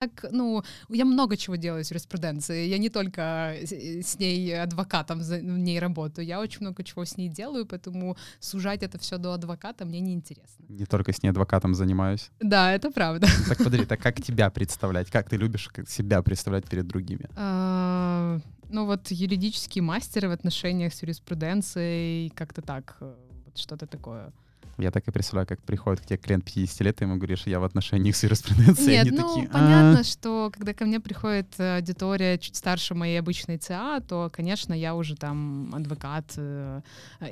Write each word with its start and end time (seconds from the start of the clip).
так, 0.00 0.32
ну, 0.32 0.62
я 0.88 1.04
много 1.04 1.36
чего 1.36 1.56
делаю 1.56 1.84
с 1.84 1.90
юриспруденцией. 1.90 2.70
Я 2.70 2.78
не 2.78 2.88
только 2.88 3.54
с 3.62 4.18
ней 4.18 4.62
адвокатом 4.62 5.20
в 5.20 5.42
ней 5.42 5.78
работаю, 5.78 6.26
я 6.26 6.40
очень 6.40 6.60
много 6.62 6.82
чего 6.82 7.04
с 7.04 7.18
ней 7.18 7.28
делаю, 7.28 7.66
поэтому 7.66 8.16
сужать 8.38 8.82
это 8.82 8.98
все 8.98 9.18
до 9.18 9.34
адвоката 9.34 9.84
мне 9.84 10.00
неинтересно. 10.00 10.64
Не 10.68 10.86
только 10.86 11.12
с 11.12 11.22
ней 11.22 11.28
адвокатом 11.28 11.74
занимаюсь. 11.74 12.30
Да, 12.40 12.72
это 12.72 12.90
правда. 12.90 13.26
Так 13.48 13.58
подожди, 13.58 13.84
так 13.84 14.00
как 14.00 14.22
тебя 14.22 14.48
представлять? 14.48 15.10
Как 15.10 15.28
ты 15.28 15.36
любишь 15.36 15.68
себя 15.86 16.22
представлять 16.22 16.66
перед 16.66 16.86
другими? 16.86 17.28
А, 17.36 18.40
ну 18.70 18.86
вот 18.86 19.10
юридические 19.10 19.82
мастеры 19.82 20.28
в 20.28 20.32
отношениях 20.32 20.94
с 20.94 21.02
юриспруденцией, 21.02 22.30
как-то 22.30 22.62
так, 22.62 22.96
э, 23.00 23.14
что-то 23.54 23.86
такое. 23.86 24.32
Я 24.80 24.90
так 24.90 25.06
и 25.06 25.10
представляю, 25.10 25.46
как 25.46 25.62
приходит 25.62 26.00
к 26.00 26.06
тебе 26.06 26.16
клиент 26.16 26.44
50 26.44 26.80
лет, 26.80 27.00
и 27.00 27.04
ему 27.04 27.16
говоришь, 27.16 27.42
я 27.46 27.60
в 27.60 27.64
отношениях 27.64 28.16
с 28.16 28.22
юриспруденцией. 28.22 29.04
Нет, 29.04 29.08
ну, 29.10 29.28
такие, 29.28 29.48
понятно, 29.48 30.04
что 30.04 30.50
когда 30.52 30.74
ко 30.74 30.84
мне 30.84 31.00
приходит 31.00 31.58
аудитория 31.58 32.38
чуть 32.38 32.56
старше 32.56 32.94
моей 32.94 33.18
обычной 33.18 33.58
ЦА, 33.58 34.00
то, 34.00 34.30
конечно, 34.32 34.74
я 34.74 34.94
уже 34.94 35.16
там 35.16 35.74
адвокат, 35.74 36.32
э, 36.36 36.80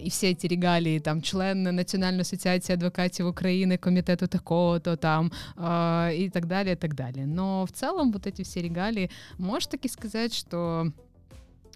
и 0.00 0.10
все 0.10 0.30
эти 0.30 0.46
регалии, 0.46 0.98
там, 0.98 1.22
член 1.22 1.62
Национальной 1.62 2.22
ассоциации 2.22 2.74
адвокатов 2.74 3.26
Украины, 3.26 3.78
комитету 3.78 4.28
такого-то 4.28 4.96
там, 4.96 5.32
э, 5.56 6.10
и 6.14 6.30
так 6.30 6.46
далее, 6.46 6.74
и 6.74 6.78
так 6.78 6.94
далее. 6.94 7.26
Но 7.26 7.64
в 7.66 7.72
целом 7.72 8.12
вот 8.12 8.26
эти 8.26 8.42
все 8.42 8.62
регалии, 8.62 9.10
можешь 9.38 9.68
таки 9.68 9.88
сказать, 9.88 10.34
что 10.34 10.92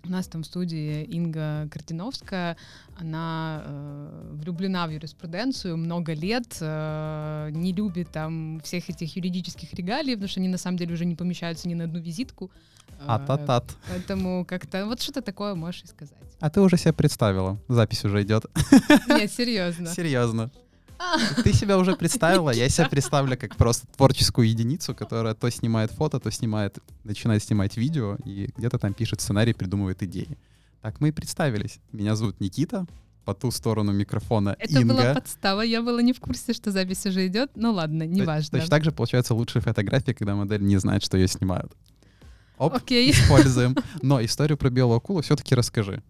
у 0.05 0.11
нас 0.11 0.27
там 0.27 0.43
в 0.43 0.47
студии 0.47 1.05
Инга 1.05 1.69
Картиновская, 1.71 2.57
она 2.97 3.63
э, 3.65 4.31
влюблена 4.33 4.87
в 4.87 4.91
юриспруденцию 4.91 5.77
много 5.77 6.13
лет, 6.13 6.57
э, 6.61 7.51
не 7.53 7.73
любит 7.73 8.11
там 8.11 8.61
всех 8.65 8.91
этих 8.91 9.17
юридических 9.17 9.73
регалий, 9.75 10.15
потому 10.15 10.29
что 10.29 10.41
они 10.41 10.49
на 10.49 10.59
самом 10.59 10.77
деле 10.77 10.95
уже 10.95 11.05
не 11.05 11.15
помещаются 11.15 11.69
ни 11.69 11.75
на 11.75 11.85
одну 11.85 12.01
визитку. 12.01 12.51
А 13.07 13.19
та-тат. 13.19 13.77
Поэтому 13.89 14.45
как-то 14.45 14.87
вот 14.87 15.01
что-то 15.01 15.23
такое 15.23 15.55
можешь 15.55 15.83
и 15.83 15.87
сказать. 15.87 16.17
А 16.41 16.51
ты 16.51 16.61
уже 16.61 16.77
себя 16.77 16.93
представила. 16.93 17.59
Запись 17.69 18.05
уже 18.05 18.23
идет. 18.23 18.45
Нет, 19.09 19.33
серьезно. 19.33 19.87
Серьезно. 19.95 20.51
Ты 21.43 21.53
себя 21.53 21.79
уже 21.79 21.97
представила, 21.97 22.51
я 22.51 22.69
себя 22.69 22.89
представлю 22.89 23.37
как 23.37 23.57
просто 23.57 23.87
творческую 23.97 24.49
единицу, 24.49 24.95
которая 24.95 25.35
то 25.35 25.51
снимает 25.51 25.91
фото, 25.91 26.21
то 26.21 26.31
снимает, 26.31 26.79
начинает 27.05 27.43
снимать 27.43 27.77
видео 27.77 28.17
и 28.25 28.51
где-то 28.57 28.79
там 28.79 28.95
пишет 28.95 29.21
сценарий, 29.21 29.53
придумывает 29.53 30.03
идеи. 30.03 30.39
Так 30.81 31.01
мы 31.01 31.09
и 31.09 31.13
представились. 31.13 31.79
Меня 31.93 32.17
зовут 32.17 32.41
Никита, 32.41 32.87
по 33.25 33.35
ту 33.35 33.51
сторону 33.51 33.93
микрофона 33.93 34.57
Это 34.59 34.81
Инга. 34.81 34.95
была 34.95 35.15
подстава, 35.15 35.61
я 35.63 35.83
была 35.83 36.03
не 36.03 36.13
в 36.13 36.21
курсе, 36.21 36.53
что 36.53 36.71
запись 36.71 37.07
уже 37.07 37.27
идет. 37.27 37.51
Ну 37.55 37.73
ладно, 37.73 38.05
неважно. 38.05 38.59
Точно 38.59 38.71
так 38.71 38.85
же 38.85 38.93
получаются 38.93 39.35
лучшие 39.35 39.63
фотографии, 39.63 40.13
когда 40.13 40.35
модель 40.35 40.63
не 40.63 40.77
знает, 40.79 41.03
что 41.03 41.17
ее 41.17 41.29
снимают. 41.29 41.73
Оп, 42.59 42.75
Окей. 42.75 43.11
используем. 43.11 43.77
Но 44.03 44.23
историю 44.25 44.57
про 44.57 44.71
белую 44.71 44.97
акулу 44.97 45.23
все-таки 45.23 45.55
расскажи. 45.55 46.03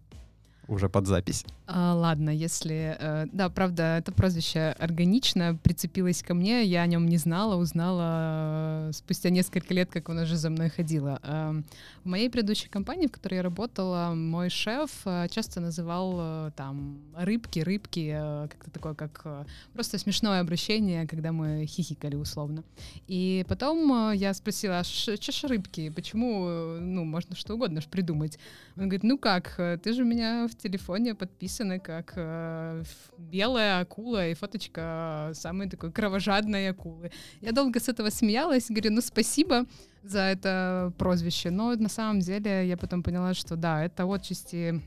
Уже 0.68 0.88
под 0.88 1.06
запись. 1.06 1.44
А, 1.66 1.94
ладно, 1.94 2.30
если... 2.30 2.96
Э, 2.98 3.26
да, 3.32 3.48
правда, 3.48 3.98
это 3.98 4.12
прозвище 4.12 4.76
органично 4.78 5.58
прицепилось 5.62 6.22
ко 6.22 6.34
мне, 6.34 6.64
я 6.64 6.82
о 6.82 6.86
нем 6.86 7.06
не 7.06 7.16
знала, 7.16 7.56
узнала 7.56 8.88
э, 8.88 8.92
спустя 8.92 9.30
несколько 9.30 9.74
лет, 9.74 9.90
как 9.90 10.08
оно 10.08 10.22
уже 10.22 10.36
за 10.36 10.50
мной 10.50 10.70
ходило. 10.70 11.18
Э, 11.22 11.62
в 12.04 12.08
моей 12.08 12.30
предыдущей 12.30 12.68
компании, 12.68 13.08
в 13.08 13.12
которой 13.12 13.36
я 13.36 13.42
работала, 13.42 14.14
мой 14.14 14.50
шеф 14.50 14.90
э, 15.04 15.26
часто 15.30 15.60
называл 15.60 16.14
э, 16.18 16.50
там 16.56 17.00
рыбки, 17.16 17.58
рыбки, 17.60 18.12
э, 18.14 18.48
как-то 18.48 18.70
такое, 18.70 18.94
как 18.94 19.20
э, 19.24 19.44
просто 19.72 19.98
смешное 19.98 20.40
обращение, 20.40 21.08
когда 21.08 21.32
мы 21.32 21.66
хихикали 21.66 22.14
условно. 22.14 22.62
И 23.08 23.44
потом 23.48 24.10
э, 24.10 24.16
я 24.16 24.32
спросила, 24.34 24.78
а 24.78 24.84
чё 24.84 25.32
ж 25.32 25.44
рыбки, 25.44 25.90
почему, 25.90 26.46
э, 26.46 26.78
ну, 26.80 27.04
можно 27.04 27.34
что 27.34 27.54
угодно 27.54 27.80
придумать. 27.90 28.38
Он 28.76 28.84
говорит, 28.84 29.02
ну 29.02 29.18
как, 29.18 29.54
э, 29.58 29.78
ты 29.82 29.92
же 29.92 30.04
меня 30.04 30.48
в 30.52 30.56
телефоне 30.56 31.14
подписаны 31.14 31.80
как 31.80 32.12
э, 32.16 32.82
белая 33.18 33.80
акула 33.80 34.28
и 34.28 34.34
фоточка 34.34 35.30
самой 35.34 35.68
такой 35.68 35.92
кровожадной 35.92 36.70
акулы. 36.70 37.10
Я 37.40 37.52
долго 37.52 37.80
с 37.80 37.88
этого 37.88 38.10
смеялась, 38.10 38.68
говорю, 38.68 38.92
ну 38.92 39.00
спасибо 39.00 39.66
за 40.02 40.20
это 40.20 40.92
прозвище, 40.98 41.50
но 41.50 41.74
на 41.74 41.88
самом 41.88 42.20
деле 42.20 42.66
я 42.66 42.76
потом 42.76 43.02
поняла, 43.02 43.34
что 43.34 43.56
да, 43.56 43.84
это 43.84 44.04
отчасти 44.04 44.82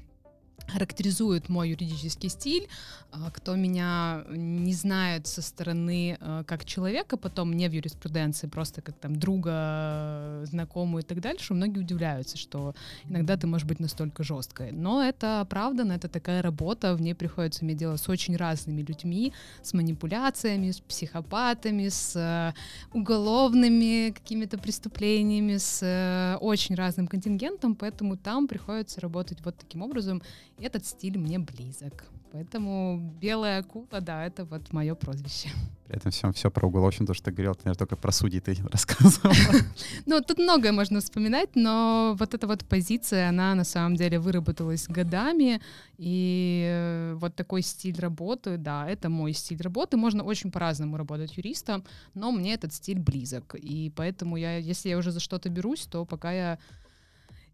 характеризует 0.68 1.50
мой 1.50 1.70
юридический 1.70 2.30
стиль. 2.30 2.68
А, 3.12 3.32
Кто 3.32 3.56
меня 3.56 4.24
не 4.30 4.74
знает 4.74 5.28
со 5.28 5.42
стороны 5.42 6.18
э, 6.20 6.44
как 6.46 6.66
человека, 6.66 7.18
потом 7.18 7.54
не 7.54 7.70
в 7.70 7.72
юриспруденции, 7.72 8.48
просто 8.48 8.82
как 8.82 8.96
там 8.98 9.16
друга, 9.16 9.52
э, 9.54 10.46
знакомую 10.48 11.04
и 11.04 11.06
так 11.06 11.22
дальше, 11.22 11.54
многие 11.54 11.80
удивляются, 11.80 12.38
что 12.38 12.76
иногда 13.10 13.38
ты 13.38 13.48
можешь 13.48 13.68
быть 13.68 13.80
настолько 13.80 14.24
жесткой. 14.24 14.72
Но 14.72 15.04
это 15.04 15.42
оправданно, 15.42 15.94
это 15.94 16.10
такая 16.10 16.42
работа, 16.42 16.96
в 16.96 17.02
ней 17.02 17.16
приходится 17.16 17.64
иметь 17.64 17.78
дело 17.78 17.96
с 17.98 18.10
очень 18.10 18.36
разными 18.36 18.82
людьми, 18.82 19.34
с 19.62 19.74
манипуляциями, 19.74 20.72
с 20.72 20.80
психопатами, 20.80 21.90
с 21.90 22.16
э, 22.16 22.54
уголовными 22.94 24.12
какими-то 24.12 24.58
преступлениями, 24.58 25.58
с 25.58 25.80
э, 25.84 26.38
очень 26.42 26.76
разным 26.76 27.08
контингентом, 27.08 27.76
поэтому 27.76 28.18
там 28.18 28.48
приходится 28.48 29.02
работать 29.02 29.40
вот 29.44 29.56
таким 29.58 29.82
образом. 29.82 30.22
Этот 30.60 30.86
стиль 30.86 31.18
мне 31.18 31.40
близок. 31.40 32.06
Поэтому 32.32 33.14
белая 33.22 33.60
акула, 33.60 34.02
да, 34.02 34.26
это 34.26 34.44
вот 34.44 34.74
мое 34.74 34.94
прозвище. 34.94 35.50
При 35.88 35.96
этом 35.96 36.12
всем 36.12 36.34
все 36.34 36.52
про 36.52 36.68
уголовщину, 36.68 37.08
то, 37.08 37.14
что 37.14 37.26
ты 37.26 37.32
говорил, 37.32 37.56
ты, 37.56 37.62
наверное, 37.66 37.78
только 37.78 37.96
про 37.96 38.12
судей 38.12 38.42
ты 38.42 38.56
рассказывал. 38.72 39.34
Ну, 40.06 40.22
тут 40.22 40.38
многое 40.38 40.72
можно 40.72 41.00
вспоминать, 41.00 41.56
но 41.56 42.16
вот 42.20 42.34
эта 42.34 42.48
вот 42.48 42.66
позиция, 42.66 43.30
она 43.30 43.56
на 43.56 43.64
самом 43.64 43.96
деле 43.96 44.20
выработалась 44.20 44.88
годами, 44.88 45.62
и 45.98 46.66
э, 46.68 47.14
вот 47.16 47.36
такой 47.36 47.62
стиль 47.62 48.00
работы, 48.00 48.58
да, 48.58 48.90
это 48.90 49.10
мой 49.10 49.34
стиль 49.34 49.62
работы. 49.62 49.96
Можно 49.96 50.24
очень 50.24 50.52
по-разному 50.52 50.98
работать 50.98 51.38
юристом, 51.38 51.84
но 52.14 52.32
мне 52.32 52.54
этот 52.54 52.74
стиль 52.74 53.00
близок, 53.00 53.56
и 53.56 53.92
поэтому 53.96 54.36
я, 54.38 54.58
если 54.58 54.90
я 54.90 54.98
уже 54.98 55.12
за 55.12 55.20
что-то 55.20 55.50
берусь, 55.50 55.86
то 55.86 56.06
пока 56.06 56.32
я 56.34 56.60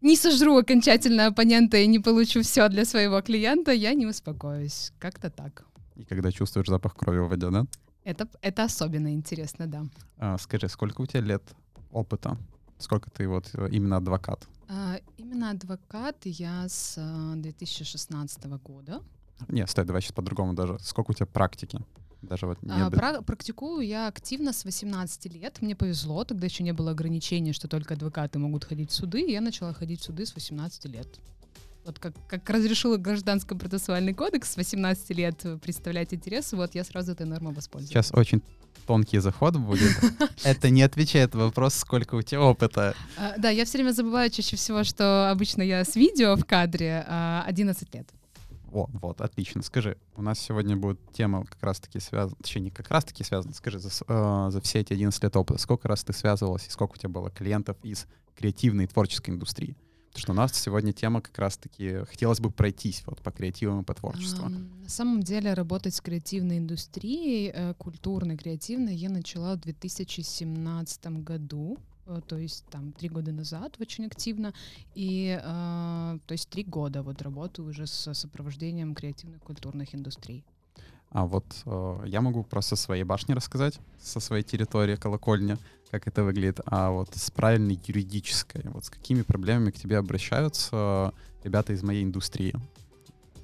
не 0.02 0.16
сожру 0.16 0.58
окончательно 0.58 1.26
оппонента 1.26 1.76
и 1.76 1.86
не 1.86 1.98
получу 1.98 2.42
все 2.42 2.68
для 2.68 2.84
своего 2.84 3.20
клиента, 3.22 3.72
я 3.72 3.94
не 3.94 4.06
успокоюсь. 4.06 4.92
Как-то 4.98 5.30
так. 5.30 5.64
И 5.96 6.04
когда 6.04 6.32
чувствуешь 6.32 6.68
запах 6.68 6.94
крови 6.94 7.20
в 7.20 7.28
воде, 7.28 7.50
да? 7.50 7.66
Это, 8.04 8.28
это 8.40 8.64
особенно 8.64 9.12
интересно, 9.14 9.66
да. 9.66 9.84
А, 10.18 10.38
скажи, 10.38 10.68
сколько 10.68 11.02
у 11.02 11.06
тебя 11.06 11.20
лет 11.20 11.42
опыта? 11.92 12.36
Сколько 12.78 13.10
ты 13.10 13.28
вот 13.28 13.50
э, 13.54 13.68
именно 13.70 13.98
адвокат? 13.98 14.48
А, 14.68 14.96
Именно 15.18 15.50
адвокат 15.50 16.16
я 16.24 16.68
с 16.68 16.96
а, 16.98 17.34
2016 17.36 18.44
года. 18.64 19.02
Не, 19.48 19.66
стой, 19.66 19.84
давай 19.84 20.02
сейчас 20.02 20.12
по-другому 20.12 20.54
даже. 20.54 20.78
Сколько 20.80 21.12
у 21.12 21.14
тебя 21.14 21.26
практики? 21.26 21.78
Даже 22.22 22.46
вот 22.46 22.62
не 22.62 22.70
А, 22.72 22.90
пра- 22.90 23.20
Практикую 23.22 23.86
я 23.86 24.06
активно 24.08 24.52
с 24.52 24.64
18 24.64 25.26
лет. 25.26 25.60
Мне 25.60 25.74
повезло, 25.74 26.24
тогда 26.24 26.46
еще 26.46 26.62
не 26.62 26.72
было 26.72 26.92
ограничения, 26.92 27.52
что 27.52 27.68
только 27.68 27.94
адвокаты 27.94 28.38
могут 28.38 28.64
ходить 28.64 28.90
в 28.90 28.94
суды. 28.94 29.20
и 29.22 29.32
Я 29.32 29.40
начала 29.40 29.72
ходить 29.72 30.00
в 30.00 30.04
суды 30.04 30.24
с 30.24 30.34
18 30.34 30.84
лет. 30.86 31.08
Вот 31.84 31.98
как, 31.98 32.14
как 32.28 32.48
разрешила 32.48 32.96
гражданско-процессуальный 32.96 34.14
кодекс 34.14 34.52
с 34.52 34.56
18 34.56 35.10
лет 35.10 35.44
представлять 35.62 36.14
интересы, 36.14 36.56
вот 36.56 36.74
я 36.76 36.84
сразу 36.84 37.12
этой 37.12 37.26
нормой 37.26 37.52
воспользовалась. 37.54 38.06
Сейчас 38.06 38.16
очень 38.16 38.40
тонкий 38.86 39.18
заход 39.18 39.56
будет. 39.56 39.90
Это 40.44 40.70
не 40.70 40.82
отвечает 40.82 41.34
на 41.34 41.46
вопрос, 41.46 41.74
сколько 41.74 42.14
у 42.14 42.22
тебя 42.22 42.42
опыта. 42.42 42.94
А, 43.18 43.34
Да, 43.36 43.50
я 43.50 43.64
все 43.64 43.78
время 43.78 43.90
забываю 43.92 44.30
чаще 44.30 44.54
всего, 44.56 44.84
что 44.84 45.30
обычно 45.30 45.62
я 45.62 45.84
с 45.84 45.96
видео 45.96 46.36
в 46.36 46.44
кадре 46.44 47.04
а, 47.08 47.42
11 47.48 47.92
лет. 47.94 48.08
О, 48.72 48.88
вот, 48.92 49.20
отлично. 49.20 49.62
Скажи, 49.62 49.98
у 50.16 50.22
нас 50.22 50.38
сегодня 50.38 50.76
будет 50.76 50.98
тема 51.12 51.44
как 51.44 51.62
раз-таки 51.62 52.00
связана, 52.00 52.36
точнее, 52.40 52.62
не 52.62 52.70
как 52.70 52.88
раз-таки 52.88 53.22
связана, 53.22 53.52
скажи, 53.52 53.78
за, 53.78 53.90
э, 54.08 54.50
за 54.50 54.60
все 54.62 54.80
эти 54.80 54.94
11 54.94 55.22
лет 55.22 55.36
опыта, 55.36 55.60
сколько 55.60 55.88
раз 55.88 56.02
ты 56.04 56.12
связывалась 56.14 56.66
и 56.66 56.70
сколько 56.70 56.94
у 56.94 56.96
тебя 56.96 57.10
было 57.10 57.30
клиентов 57.30 57.76
из 57.82 58.06
креативной 58.34 58.84
и 58.84 58.86
творческой 58.86 59.30
индустрии? 59.30 59.76
Потому 60.12 60.22
что 60.22 60.32
у 60.32 60.34
нас 60.34 60.52
сегодня 60.54 60.92
тема 60.92 61.20
как 61.20 61.38
раз-таки, 61.38 62.04
хотелось 62.04 62.40
бы 62.40 62.50
пройтись 62.50 63.02
вот 63.06 63.20
по 63.20 63.30
креативам 63.30 63.80
и 63.80 63.84
по 63.84 63.94
творчеству. 63.94 64.48
На 64.48 64.88
самом 64.88 65.22
деле 65.22 65.54
работать 65.54 65.94
с 65.94 66.00
креативной 66.00 66.58
индустрией, 66.58 67.50
э, 67.54 67.74
культурной, 67.74 68.36
креативной, 68.36 68.94
я 68.94 69.08
начала 69.08 69.54
в 69.54 69.60
2017 69.60 71.22
году, 71.22 71.78
то 72.28 72.36
есть 72.36 72.64
там 72.70 72.92
три 72.92 73.08
года 73.08 73.32
назад 73.32 73.76
очень 73.80 74.06
активно, 74.06 74.52
и 74.94 75.38
э, 75.40 76.18
то 76.26 76.32
есть 76.32 76.48
три 76.48 76.64
года 76.64 77.02
вот 77.02 77.22
работаю 77.22 77.68
уже 77.68 77.86
с 77.86 78.14
сопровождением 78.14 78.94
креативных 78.94 79.40
культурных 79.40 79.94
индустрий. 79.94 80.44
А 81.10 81.26
вот 81.26 81.44
э, 81.66 82.02
я 82.06 82.20
могу 82.20 82.42
просто 82.42 82.76
своей 82.76 83.04
башни 83.04 83.34
рассказать, 83.34 83.78
со 84.00 84.18
своей 84.18 84.42
территории, 84.42 84.96
колокольня, 84.96 85.58
как 85.90 86.06
это 86.08 86.24
выглядит, 86.24 86.60
а 86.64 86.90
вот 86.90 87.14
с 87.14 87.30
правильной 87.30 87.78
юридической, 87.86 88.62
вот 88.64 88.84
с 88.86 88.90
какими 88.90 89.22
проблемами 89.22 89.70
к 89.70 89.76
тебе 89.76 89.98
обращаются 89.98 91.12
ребята 91.44 91.74
из 91.74 91.82
моей 91.82 92.02
индустрии? 92.02 92.54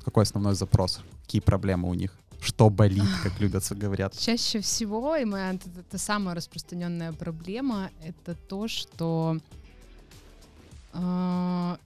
Какой 0.05 0.23
основной 0.23 0.55
запрос? 0.55 1.03
Какие 1.25 1.43
проблемы 1.43 1.91
у 1.91 1.95
них? 1.95 2.17
Что 2.41 2.71
болит, 2.71 3.09
как 3.23 3.41
любят 3.41 3.65
говорят. 3.71 4.17
Чаще 4.19 4.61
всего, 4.61 5.17
и 5.17 5.25
моя 5.25 5.55
это, 5.55 5.69
это 5.79 5.99
самая 5.99 6.35
распространенная 6.35 7.13
проблема, 7.13 7.91
это 8.03 8.35
то, 8.35 8.69
что 8.69 9.39
э, 10.93 11.77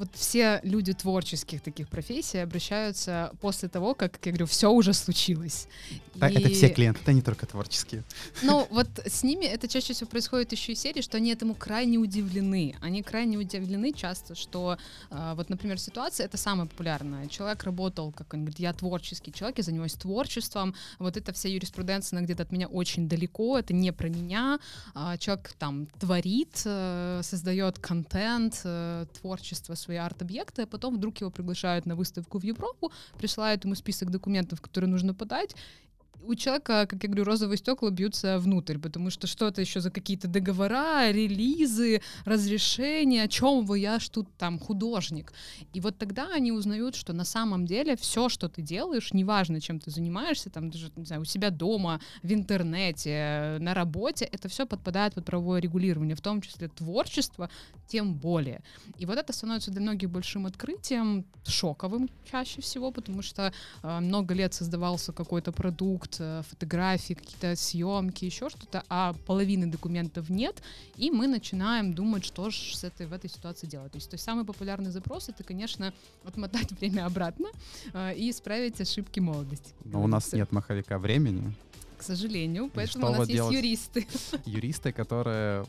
вот 0.00 0.08
все 0.14 0.60
люди 0.62 0.94
творческих 0.94 1.60
таких 1.60 1.86
профессий 1.86 2.38
обращаются 2.38 3.32
после 3.42 3.68
того, 3.68 3.94
как, 3.94 4.12
как 4.12 4.26
я 4.26 4.32
говорю, 4.32 4.46
все 4.46 4.70
уже 4.70 4.94
случилось. 4.94 5.68
Да, 6.14 6.30
и... 6.30 6.38
Это 6.38 6.48
все 6.48 6.70
клиенты, 6.70 7.00
это 7.02 7.12
не 7.12 7.20
только 7.20 7.44
творческие. 7.44 8.02
Ну, 8.42 8.66
вот 8.70 8.88
с 9.04 9.22
ними 9.22 9.44
это 9.44 9.68
чаще 9.68 9.92
всего 9.92 10.08
происходит 10.08 10.52
еще 10.52 10.72
и 10.72 10.74
серии, 10.74 11.02
что 11.02 11.18
они 11.18 11.30
этому 11.30 11.54
крайне 11.54 11.98
удивлены. 11.98 12.76
Они 12.80 13.02
крайне 13.02 13.36
удивлены 13.36 13.92
часто, 13.92 14.34
что 14.34 14.78
э, 15.10 15.34
вот, 15.36 15.50
например, 15.50 15.78
ситуация, 15.78 16.24
это 16.24 16.38
самая 16.38 16.66
популярная. 16.66 17.28
Человек 17.28 17.64
работал, 17.64 18.10
как 18.10 18.32
он 18.32 18.40
говорит, 18.40 18.58
я 18.58 18.72
творческий 18.72 19.34
человек, 19.34 19.58
я 19.58 19.64
занимаюсь 19.64 19.94
творчеством, 19.94 20.74
вот 20.98 21.18
эта 21.18 21.34
вся 21.34 21.50
юриспруденция, 21.50 22.16
она 22.16 22.24
где-то 22.24 22.44
от 22.44 22.52
меня 22.52 22.68
очень 22.68 23.06
далеко, 23.06 23.58
это 23.58 23.74
не 23.74 23.92
про 23.92 24.08
меня. 24.08 24.58
Э, 24.94 25.18
человек 25.18 25.52
там 25.58 25.88
творит, 25.98 26.62
э, 26.64 27.20
создает 27.22 27.78
контент, 27.78 28.62
э, 28.64 29.04
творчество 29.20 29.74
свои 29.90 29.96
арт-объекты, 29.96 30.62
а 30.62 30.66
потом 30.66 30.96
вдруг 30.96 31.20
его 31.20 31.30
приглашают 31.30 31.86
на 31.86 31.96
выставку 31.96 32.38
в 32.38 32.44
Европу, 32.44 32.92
присылают 33.18 33.64
ему 33.64 33.74
список 33.74 34.10
документов, 34.10 34.60
которые 34.60 34.88
нужно 34.88 35.14
подать, 35.14 35.56
у 36.26 36.34
человека, 36.34 36.86
как 36.88 37.02
я 37.02 37.08
говорю, 37.08 37.24
розовые 37.24 37.58
стекла 37.58 37.90
бьются 37.90 38.38
внутрь, 38.38 38.78
потому 38.78 39.10
что 39.10 39.26
что 39.26 39.48
это 39.48 39.60
еще 39.60 39.80
за 39.80 39.90
какие-то 39.90 40.28
договора, 40.28 41.10
релизы, 41.10 42.02
разрешения, 42.24 43.24
о 43.24 43.28
чем 43.28 43.64
вы, 43.64 43.78
я 43.78 43.98
ж 43.98 44.08
тут 44.08 44.28
там 44.36 44.58
художник. 44.58 45.32
И 45.72 45.80
вот 45.80 45.98
тогда 45.98 46.28
они 46.32 46.52
узнают, 46.52 46.94
что 46.94 47.12
на 47.12 47.24
самом 47.24 47.66
деле 47.66 47.96
все, 47.96 48.28
что 48.28 48.48
ты 48.48 48.62
делаешь, 48.62 49.12
неважно, 49.12 49.60
чем 49.60 49.80
ты 49.80 49.90
занимаешься, 49.90 50.50
там 50.50 50.70
даже, 50.70 50.90
не 50.96 51.04
знаю, 51.04 51.22
у 51.22 51.24
себя 51.24 51.50
дома, 51.50 52.00
в 52.22 52.32
интернете, 52.32 53.56
на 53.60 53.74
работе, 53.74 54.24
это 54.24 54.48
все 54.48 54.66
подпадает 54.66 55.14
под 55.14 55.24
правовое 55.24 55.60
регулирование, 55.60 56.16
в 56.16 56.20
том 56.20 56.40
числе 56.40 56.68
творчество, 56.68 57.50
тем 57.86 58.14
более. 58.14 58.62
И 58.98 59.06
вот 59.06 59.18
это 59.18 59.32
становится 59.32 59.70
для 59.70 59.80
многих 59.80 60.10
большим 60.10 60.46
открытием, 60.46 61.24
шоковым 61.46 62.08
чаще 62.30 62.60
всего, 62.60 62.90
потому 62.90 63.22
что 63.22 63.52
э, 63.82 64.00
много 64.00 64.34
лет 64.34 64.54
создавался 64.54 65.12
какой-то 65.12 65.52
продукт, 65.52 66.09
продукт, 66.10 66.16
э, 66.20 66.42
фотографии, 66.48 67.14
какие-то 67.14 67.56
съемки, 67.56 68.24
еще 68.24 68.48
что-то, 68.48 68.82
а 68.88 69.14
половины 69.26 69.66
документов 69.66 70.30
нет, 70.30 70.62
и 70.96 71.10
мы 71.10 71.26
начинаем 71.26 71.92
думать, 71.92 72.24
что 72.24 72.50
же 72.50 72.76
с 72.76 72.84
этой, 72.84 73.06
в 73.06 73.12
этой 73.12 73.30
ситуации 73.30 73.66
делать. 73.66 73.92
То 73.92 73.96
есть, 73.96 74.10
то 74.10 74.14
есть 74.14 74.24
самый 74.24 74.44
популярный 74.44 74.90
запрос 74.90 75.28
это, 75.28 75.44
конечно, 75.44 75.92
отмотать 76.24 76.72
время 76.80 77.06
обратно 77.06 77.48
э, 77.92 78.14
и 78.16 78.30
исправить 78.30 78.80
ошибки 78.80 79.20
молодости. 79.20 79.72
Но 79.84 80.02
у 80.02 80.06
нас 80.06 80.32
нет 80.32 80.52
маховика 80.52 80.98
времени. 80.98 81.52
К 81.98 82.02
сожалению, 82.02 82.70
поэтому 82.74 83.08
у 83.08 83.12
нас 83.12 83.28
есть 83.28 83.52
юристы. 83.52 84.06
Юристы, 84.46 84.92
которые 84.92 85.64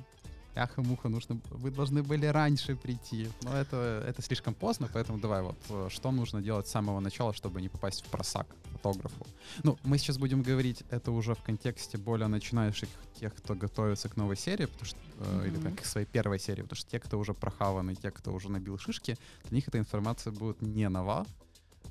Ах-муха, 0.56 1.09
нужно, 1.09 1.39
вы 1.50 1.71
должны 1.71 2.03
были 2.03 2.25
раньше 2.25 2.75
прийти. 2.75 3.30
Но 3.44 3.56
это, 3.56 4.03
это 4.07 4.21
слишком 4.21 4.53
поздно, 4.53 4.89
поэтому 4.94 5.19
давай 5.19 5.42
вот, 5.42 5.57
э, 5.69 5.88
что 5.89 6.12
нужно 6.12 6.42
делать 6.42 6.68
с 6.68 6.71
самого 6.71 7.00
начала, 7.00 7.33
чтобы 7.33 7.62
не 7.62 7.69
попасть 7.69 8.06
в 8.06 8.09
просак 8.09 8.48
фотографу. 8.71 9.25
Ну, 9.63 9.77
мы 9.83 9.98
сейчас 9.98 10.18
будем 10.18 10.42
говорить 10.42 10.83
это 10.89 11.12
уже 11.12 11.36
в 11.36 11.44
контексте 11.44 11.98
более 11.98 12.27
начинающих 12.27 12.89
тех, 13.19 13.33
кто 13.36 13.56
готовится 13.56 14.09
к 14.09 14.18
новой 14.18 14.36
серии, 14.36 14.65
потому 14.65 14.86
что, 14.86 14.98
mm-hmm. 14.98 15.48
или 15.48 15.57
так, 15.57 15.81
к 15.81 15.86
своей 15.86 16.07
первой 16.07 16.39
серии, 16.39 16.63
потому 16.63 16.77
что 16.77 16.89
те, 16.89 17.00
кто 17.00 17.18
уже 17.19 17.33
прохаваны, 17.33 17.95
те, 17.95 18.12
кто 18.12 18.33
уже 18.33 18.50
набил 18.50 18.77
шишки, 18.77 19.18
для 19.45 19.56
них 19.56 19.68
эта 19.68 19.77
информация 19.77 20.33
будет 20.33 20.62
не 20.62 20.89
нова, 20.89 21.25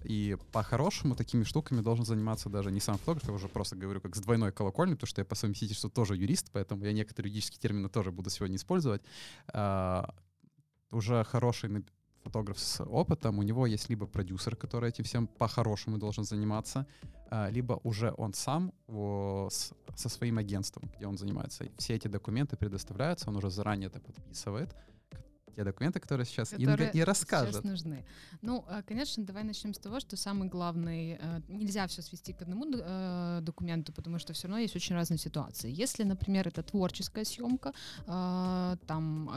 и 0.05 0.37
по-хорошему 0.52 1.14
такими 1.14 1.44
штуками 1.44 1.81
должен 1.81 2.05
заниматься 2.05 2.49
даже 2.49 2.70
не 2.70 2.81
сам 2.81 2.99
фотограф, 2.99 3.29
я 3.29 3.35
уже 3.35 3.49
просто 3.49 3.76
говорю 3.76 4.00
как 4.00 4.17
с 4.17 4.20
двойной 4.20 4.52
колокольни, 4.52 4.94
потому 4.94 5.08
что 5.08 5.20
я 5.20 5.25
по 5.25 5.35
совместительству 5.35 5.91
тоже 5.91 6.17
юрист, 6.17 6.50
поэтому 6.52 6.85
я 6.85 6.93
некоторые 6.93 7.31
юридические 7.31 7.61
термины 7.61 7.88
тоже 7.88 8.11
буду 8.11 8.31
сегодня 8.31 8.56
использовать. 8.56 9.02
А, 9.52 10.14
уже 10.91 11.25
хороший 11.25 11.85
фотограф 12.23 12.58
с 12.58 12.82
опытом, 12.82 13.38
у 13.38 13.43
него 13.43 13.67
есть 13.67 13.88
либо 13.88 14.06
продюсер, 14.06 14.56
который 14.56 14.91
этим 14.91 15.05
всем 15.05 15.26
по-хорошему 15.26 15.99
должен 15.99 16.25
заниматься, 16.25 16.87
а, 17.31 17.49
либо 17.50 17.81
уже 17.85 18.12
он 18.17 18.35
сам 18.35 18.73
со 18.88 20.08
своим 20.08 20.38
агентством, 20.38 20.91
где 20.97 21.06
он 21.06 21.17
занимается. 21.17 21.67
Все 21.79 21.94
эти 21.94 22.08
документы 22.08 22.56
предоставляются, 22.56 23.29
он 23.31 23.37
уже 23.37 23.50
заранее 23.50 23.88
это 23.88 24.00
подписывает, 24.00 24.75
те 25.50 25.64
документы, 25.64 26.00
которые 26.00 26.26
сейчас 26.26 26.50
которые 26.50 26.73
Инга 26.73 26.99
и 26.99 27.00
расскажет. 27.02 27.55
Сейчас 27.55 27.64
нужны. 27.64 28.05
Ну, 28.43 28.64
а, 28.69 28.82
конечно, 28.82 29.25
давай 29.25 29.44
начнем 29.44 29.75
с 29.75 29.79
того, 29.79 30.00
что 30.00 30.17
самый 30.17 30.49
главный, 30.49 31.19
э, 31.20 31.41
нельзя 31.49 31.87
все 31.87 32.02
свести 32.02 32.32
к 32.32 32.43
одному 32.43 32.67
э, 32.73 33.41
документу, 33.43 33.93
потому 33.93 34.19
что 34.19 34.32
все 34.32 34.49
равно 34.49 34.58
есть 34.58 34.76
очень 34.76 34.94
разные 34.94 35.19
ситуации. 35.19 35.70
Если, 35.70 36.05
например, 36.05 36.49
это 36.49 36.62
творческая 36.62 37.25
съемка, 37.25 37.73
э, 38.06 38.76
там 38.87 39.31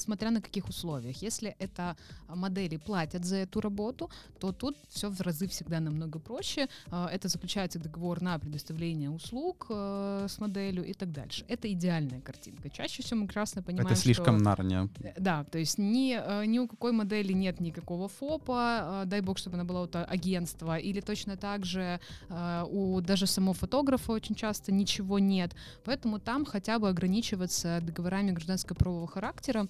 смотря 0.00 0.30
на 0.30 0.40
каких 0.40 0.68
условиях. 0.68 1.22
Если 1.22 1.56
это 1.58 1.96
модели 2.28 2.76
платят 2.76 3.24
за 3.24 3.36
эту 3.36 3.60
работу, 3.60 4.10
то 4.40 4.52
тут 4.52 4.76
все 4.88 5.10
в 5.10 5.20
разы 5.20 5.46
всегда 5.48 5.80
намного 5.80 6.18
проще. 6.18 6.68
А, 6.90 7.08
это 7.08 7.28
заключается 7.28 7.78
договор 7.78 8.20
на 8.22 8.38
предоставление 8.38 9.10
услуг 9.10 9.66
э, 9.70 10.26
с 10.28 10.38
моделью 10.38 10.84
и 10.84 10.92
так 10.92 11.12
дальше. 11.12 11.44
Это 11.48 11.70
идеальная 11.72 12.20
картинка. 12.20 12.70
Чаще 12.70 13.02
всего 13.02 13.20
мы 13.20 13.26
прекрасно 13.26 13.62
понимаем, 13.62 13.86
Это 13.86 13.96
слишком 13.96 14.36
что... 14.36 14.44
нарния. 14.44 14.88
Э, 15.02 15.12
да, 15.18 15.44
то 15.44 15.58
есть 15.58 15.78
ни, 15.78 16.18
э, 16.18 16.46
ни 16.46 16.58
у 16.58 16.68
какой 16.68 16.92
модели 16.92 17.32
нет 17.32 17.60
никакого 17.60 18.08
ФОПа, 18.08 19.04
дай 19.06 19.20
бог, 19.20 19.38
чтобы 19.38 19.56
она 19.56 19.64
была 19.64 19.82
у 19.82 19.88
агентства, 19.92 20.76
или 20.78 21.00
точно 21.00 21.36
так 21.36 21.64
же 21.64 22.00
у 22.70 23.00
даже 23.00 23.26
самого 23.26 23.54
фотографа 23.54 24.12
очень 24.12 24.34
часто 24.34 24.72
ничего 24.72 25.18
нет. 25.18 25.54
Поэтому 25.84 26.18
там 26.18 26.44
хотя 26.44 26.78
бы 26.78 26.88
ограничиваться 26.88 27.80
договорами 27.82 28.32
гражданско-правового 28.32 29.06
характера, 29.06 29.68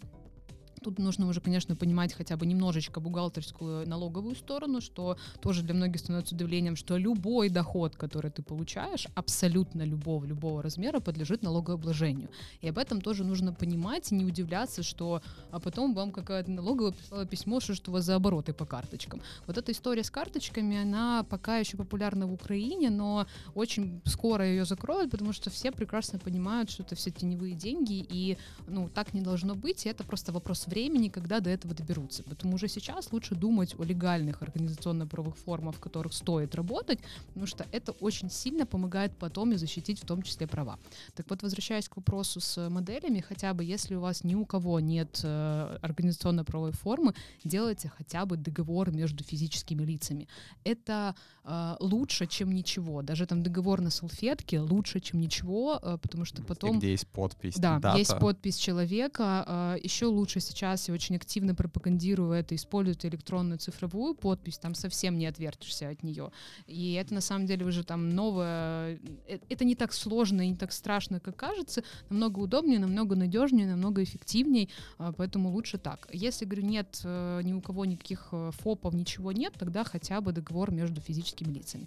Тут 0.82 0.99
нужно 0.99 1.28
уже, 1.28 1.40
конечно, 1.40 1.75
понимать 1.76 2.12
хотя 2.12 2.37
бы 2.37 2.46
немножечко 2.46 3.00
бухгалтерскую 3.00 3.88
налоговую 3.88 4.34
сторону, 4.34 4.81
что 4.81 5.17
тоже 5.40 5.62
для 5.62 5.75
многих 5.75 6.00
становится 6.00 6.34
удивлением, 6.34 6.76
что 6.76 6.96
любой 6.96 7.49
доход, 7.49 7.96
который 7.96 8.31
ты 8.31 8.43
получаешь, 8.43 9.06
абсолютно 9.14 9.82
любого, 9.82 10.25
любого 10.25 10.62
размера, 10.62 11.00
подлежит 11.00 11.43
налогообложению. 11.43 12.28
И 12.61 12.69
об 12.69 12.78
этом 12.78 13.00
тоже 13.00 13.25
нужно 13.25 13.52
понимать 13.52 14.12
и 14.12 14.14
не 14.14 14.25
удивляться, 14.25 14.82
что 14.82 15.23
а 15.50 15.61
потом 15.61 15.94
вам 15.94 16.12
какая-то 16.12 16.50
налоговая 16.50 16.93
прислала 16.93 17.26
письмо, 17.26 17.61
что, 17.61 17.90
у 17.90 17.94
вас 17.94 18.05
за 18.05 18.14
обороты 18.14 18.52
по 18.52 18.67
карточкам. 18.67 19.23
Вот 19.46 19.56
эта 19.56 19.73
история 19.73 20.05
с 20.05 20.11
карточками, 20.11 20.76
она 20.76 21.25
пока 21.25 21.58
еще 21.58 21.76
популярна 21.76 22.26
в 22.26 22.32
Украине, 22.32 22.90
но 22.90 23.26
очень 23.55 24.00
скоро 24.05 24.46
ее 24.46 24.64
закроют, 24.64 25.11
потому 25.11 25.32
что 25.32 25.50
все 25.50 25.73
прекрасно 25.73 26.19
понимают, 26.19 26.70
что 26.70 26.82
это 26.82 26.94
все 26.94 27.11
теневые 27.11 27.55
деньги, 27.55 28.06
и 28.08 28.37
ну, 28.67 28.88
так 28.88 29.14
не 29.14 29.20
должно 29.20 29.55
быть, 29.55 29.87
и 29.87 29.88
это 29.88 30.05
просто 30.05 30.32
вопрос 30.32 30.65
времени, 30.68 31.08
когда 31.08 31.40
до 31.40 31.50
этого 31.50 31.75
доберутся. 31.75 32.23
Поэтому 32.23 32.54
уже 32.54 32.68
сейчас 32.68 33.12
лучше 33.12 33.35
думать 33.35 33.75
о 33.78 33.85
легальных 33.85 34.42
организационно-правовых 34.42 35.37
формах, 35.37 35.76
в 35.76 35.80
которых 35.80 36.12
стоит 36.12 36.54
работать, 36.54 36.99
потому 37.28 37.46
что 37.46 37.66
это 37.73 37.92
очень 37.92 38.30
сильно 38.30 38.66
помогает 38.66 39.16
потом 39.18 39.52
и 39.52 39.56
защитить 39.56 40.00
в 40.00 40.06
том 40.06 40.23
числе 40.23 40.46
права. 40.46 40.78
Так 41.14 41.30
вот, 41.30 41.42
возвращаясь 41.42 41.88
к 41.88 41.96
вопросу 41.96 42.40
с 42.40 42.68
моделями, 42.68 43.20
хотя 43.20 43.54
бы 43.54 43.64
если 43.64 43.94
у 43.94 44.00
вас 44.00 44.25
ни 44.25 44.35
у 44.35 44.44
кого 44.44 44.80
нет 44.80 45.20
э, 45.25 45.78
организационно-правовой 45.82 46.73
формы, 46.73 47.14
делайте 47.44 47.90
хотя 47.96 48.26
бы 48.26 48.37
договор 48.37 48.90
между 48.90 49.25
физическими 49.25 49.85
лицами. 49.85 50.28
Это 50.64 51.14
э, 51.44 51.76
лучше, 51.80 52.26
чем 52.26 52.52
ничего. 52.52 53.02
Даже 53.02 53.26
там 53.26 53.42
договор 53.42 53.80
на 53.80 53.90
салфетке 53.90 54.61
лучше, 54.61 55.00
чем 55.00 55.20
ничего, 55.20 55.78
э, 55.82 55.99
потому 56.00 56.25
что 56.25 56.42
потом... 56.42 56.78
Где 56.78 56.90
есть 56.90 57.06
подпись, 57.06 57.54
Да, 57.56 57.78
дата. 57.78 57.99
есть 57.99 58.18
подпись 58.18 58.56
человека. 58.56 59.44
Э, 59.46 59.76
еще 59.82 60.06
лучше 60.06 60.40
сейчас 60.40 60.55
я 60.62 60.94
очень 60.94 61.16
активно 61.16 61.54
пропагандирую 61.54 62.32
это, 62.32 62.54
используйте 62.54 63.08
электронную 63.08 63.58
цифровую 63.58 64.14
подпись, 64.14 64.58
там 64.58 64.75
совсем 64.75 65.18
не 65.18 65.26
отвертишься 65.26 65.88
от 65.88 66.02
нее. 66.02 66.30
И 66.66 66.92
это 66.94 67.14
на 67.14 67.20
самом 67.20 67.46
деле 67.46 67.66
уже 67.66 67.84
там 67.84 68.10
новое... 68.10 68.98
Э, 69.28 69.38
это 69.48 69.64
не 69.64 69.75
так 69.75 69.92
сложно 69.92 70.42
и 70.42 70.50
не 70.50 70.56
так 70.56 70.72
страшно, 70.72 71.20
как 71.20 71.36
кажется, 71.36 71.82
намного 72.08 72.40
удобнее, 72.40 72.78
намного 72.78 73.16
надежнее, 73.16 73.66
намного 73.66 74.02
эффективнее, 74.02 74.68
э, 74.98 75.12
поэтому 75.16 75.50
лучше 75.50 75.78
так. 75.78 76.08
Если, 76.12 76.44
говорю, 76.44 76.66
нет 76.66 77.00
ни 77.04 77.52
у 77.52 77.60
кого 77.60 77.84
никаких 77.84 78.32
ФОПов, 78.32 78.94
ничего 78.94 79.32
нет, 79.32 79.54
тогда 79.58 79.84
хотя 79.84 80.20
бы 80.20 80.32
договор 80.32 80.70
между 80.70 81.00
физическими 81.00 81.52
лицами. 81.52 81.86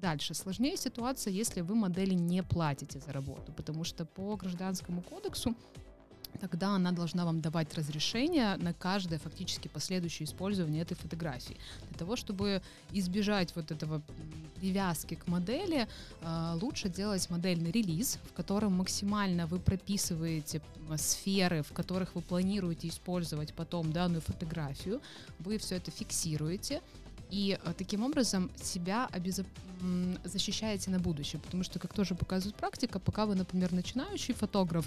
Дальше. 0.00 0.32
Сложнее 0.34 0.76
ситуация, 0.78 1.30
если 1.30 1.60
вы 1.60 1.74
модели 1.74 2.14
не 2.14 2.42
платите 2.42 2.98
за 3.00 3.12
работу, 3.12 3.52
потому 3.52 3.84
что 3.84 4.06
по 4.06 4.34
гражданскому 4.36 5.02
кодексу 5.02 5.54
тогда 6.40 6.74
она 6.76 6.92
должна 6.92 7.24
вам 7.24 7.40
давать 7.40 7.74
разрешение 7.74 8.56
на 8.56 8.72
каждое 8.72 9.18
фактически 9.18 9.68
последующее 9.68 10.26
использование 10.26 10.82
этой 10.82 10.94
фотографии. 10.94 11.56
Для 11.88 11.98
того, 11.98 12.16
чтобы 12.16 12.62
избежать 12.92 13.54
вот 13.56 13.70
этого 13.70 14.02
привязки 14.60 15.14
к 15.14 15.26
модели, 15.26 15.88
а, 16.22 16.56
лучше 16.60 16.88
делать 16.88 17.28
модельный 17.30 17.70
релиз, 17.70 18.18
в 18.30 18.32
котором 18.34 18.74
максимально 18.74 19.46
вы 19.46 19.58
прописываете 19.58 20.60
сферы, 20.96 21.62
в 21.62 21.72
которых 21.72 22.14
вы 22.14 22.20
планируете 22.22 22.88
использовать 22.88 23.54
потом 23.54 23.92
данную 23.92 24.20
фотографию, 24.20 25.00
вы 25.38 25.58
все 25.58 25.76
это 25.76 25.90
фиксируете, 25.90 26.80
И 27.30 27.58
э, 27.62 27.72
таким 27.76 28.02
образом 28.02 28.50
себя 28.62 29.08
обезоп... 29.12 29.46
защищаете 30.24 30.90
на 30.90 30.98
будущее, 30.98 31.40
потому 31.40 31.64
что, 31.64 31.78
как 31.78 31.94
тоже 31.94 32.14
показывает 32.14 32.56
практика, 32.56 32.98
пока 32.98 33.24
вы, 33.24 33.34
например, 33.34 33.72
начинающий 33.72 34.34
фотограф, 34.34 34.84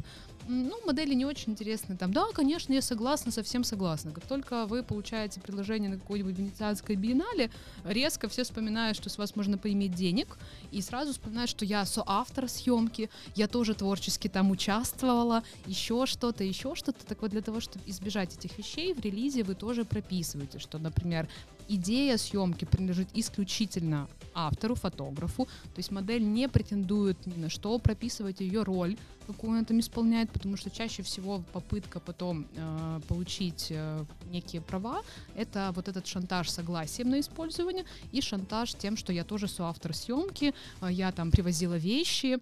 ну, 0.48 0.86
модели 0.86 1.16
не 1.16 1.26
очень 1.26 1.54
интересны, 1.54 1.98
там, 1.98 2.12
да, 2.12 2.26
конечно, 2.34 2.74
я 2.74 2.82
согласна, 2.82 3.32
совсем 3.32 3.64
согласна. 3.64 4.12
Как 4.12 4.28
только 4.28 4.66
вы 4.68 4.84
получаете 4.84 5.40
предложение 5.40 5.90
на 5.90 5.98
какой-нибудь 5.98 6.38
венецианской 6.38 6.96
биеннале, 6.96 7.50
резко 7.86 8.28
все 8.28 8.44
вспоминают, 8.44 8.98
что 8.98 9.10
с 9.10 9.18
вас 9.18 9.36
можно 9.36 9.58
поиметь 9.58 9.96
денег, 9.96 10.38
и 10.72 10.82
сразу 10.82 11.12
вспоминают, 11.12 11.50
что 11.50 11.66
я 11.66 11.86
соавтор 11.86 12.50
съемки, 12.50 13.10
я 13.36 13.48
тоже 13.48 13.74
творчески 13.74 14.28
там 14.28 14.52
участвовала, 14.52 15.44
еще 15.66 16.06
что-то, 16.06 16.44
еще 16.44 16.76
что-то. 16.76 17.06
Так 17.06 17.22
вот, 17.22 17.32
для 17.32 17.42
того, 17.42 17.62
чтобы 17.62 17.90
избежать 17.90 18.38
этих 18.38 18.58
вещей, 18.58 18.94
в 18.94 19.00
релизе 19.00 19.44
вы 19.44 19.56
тоже 19.56 19.86
прописываете, 19.86 20.60
что, 20.60 20.78
например, 20.78 21.28
идея 21.68 22.18
съемки 22.18 22.66
принадлежит 22.66 23.10
исключительно 23.14 24.08
автору, 24.34 24.76
фотографу. 24.76 25.46
То 25.46 25.78
есть 25.78 25.92
модель 25.92 26.24
не 26.24 26.48
претендует 26.50 27.26
ни 27.26 27.36
на 27.40 27.50
что, 27.50 27.78
прописывать 27.80 28.42
ее 28.42 28.64
роль, 28.64 28.98
какую 29.28 29.54
она 29.54 29.64
там 29.64 29.80
исполняет, 29.80 30.30
потому 30.32 30.58
что 30.58 30.70
чаще 30.70 31.02
всего 31.04 31.44
попытка 31.54 32.00
потом 32.00 32.46
э, 32.56 33.00
получить 33.08 33.68
э, 33.70 34.06
некие 34.32 34.62
права 34.62 35.02
это 35.36 35.72
вот 35.76 35.88
этот 35.88 36.08
шантаж 36.08 36.50
согласием 36.50 37.10
на 37.10 37.20
использование 37.20 37.86
и 38.12 38.22
шантаж 38.22 38.74
тем, 38.74 38.98
что 38.98 39.14
я 39.14 39.24
тоже 39.24 39.48
соавтор 39.48 39.96
съемки, 39.96 40.54
э, 40.82 40.88
я 40.92 41.12
там 41.12 41.32
привозила 41.32 41.78
вещи, 41.78 42.40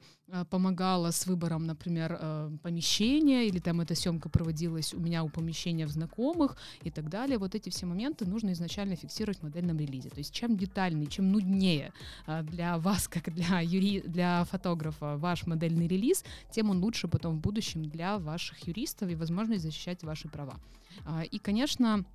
помогала 0.49 1.11
с 1.11 1.27
выбором, 1.27 1.65
например, 1.65 2.17
э, 2.19 2.57
помещения, 2.63 3.47
или 3.47 3.59
там 3.59 3.81
эта 3.81 3.95
съемка 3.95 4.29
проводилась 4.29 4.93
у 4.93 4.99
меня 4.99 5.23
у 5.23 5.29
помещения 5.29 5.85
в 5.85 5.89
знакомых 5.89 6.55
и 6.83 6.91
так 6.91 7.09
далее. 7.09 7.37
Вот 7.37 7.55
эти 7.55 7.69
все 7.69 7.85
моменты 7.85 8.25
нужно 8.25 8.51
изначально 8.53 8.95
фиксировать 8.95 9.39
в 9.39 9.43
модельном 9.43 9.77
релизе. 9.77 10.09
То 10.09 10.19
есть 10.19 10.33
чем 10.33 10.57
детальнее, 10.57 11.07
чем 11.07 11.31
нуднее 11.31 11.91
э, 12.27 12.43
для 12.43 12.77
вас, 12.77 13.07
как 13.09 13.33
для, 13.33 13.59
юри, 13.61 14.01
для 14.01 14.45
фотографа, 14.45 15.17
ваш 15.17 15.45
модельный 15.47 15.87
релиз, 15.87 16.23
тем 16.51 16.69
он 16.69 16.81
лучше 16.83 17.07
потом 17.07 17.37
в 17.37 17.41
будущем 17.41 17.83
для 17.83 18.17
ваших 18.17 18.67
юристов 18.67 19.09
и 19.09 19.15
возможность 19.15 19.63
защищать 19.63 20.03
ваши 20.03 20.29
права. 20.29 20.55
А, 21.05 21.23
и, 21.23 21.39
конечно, 21.39 22.05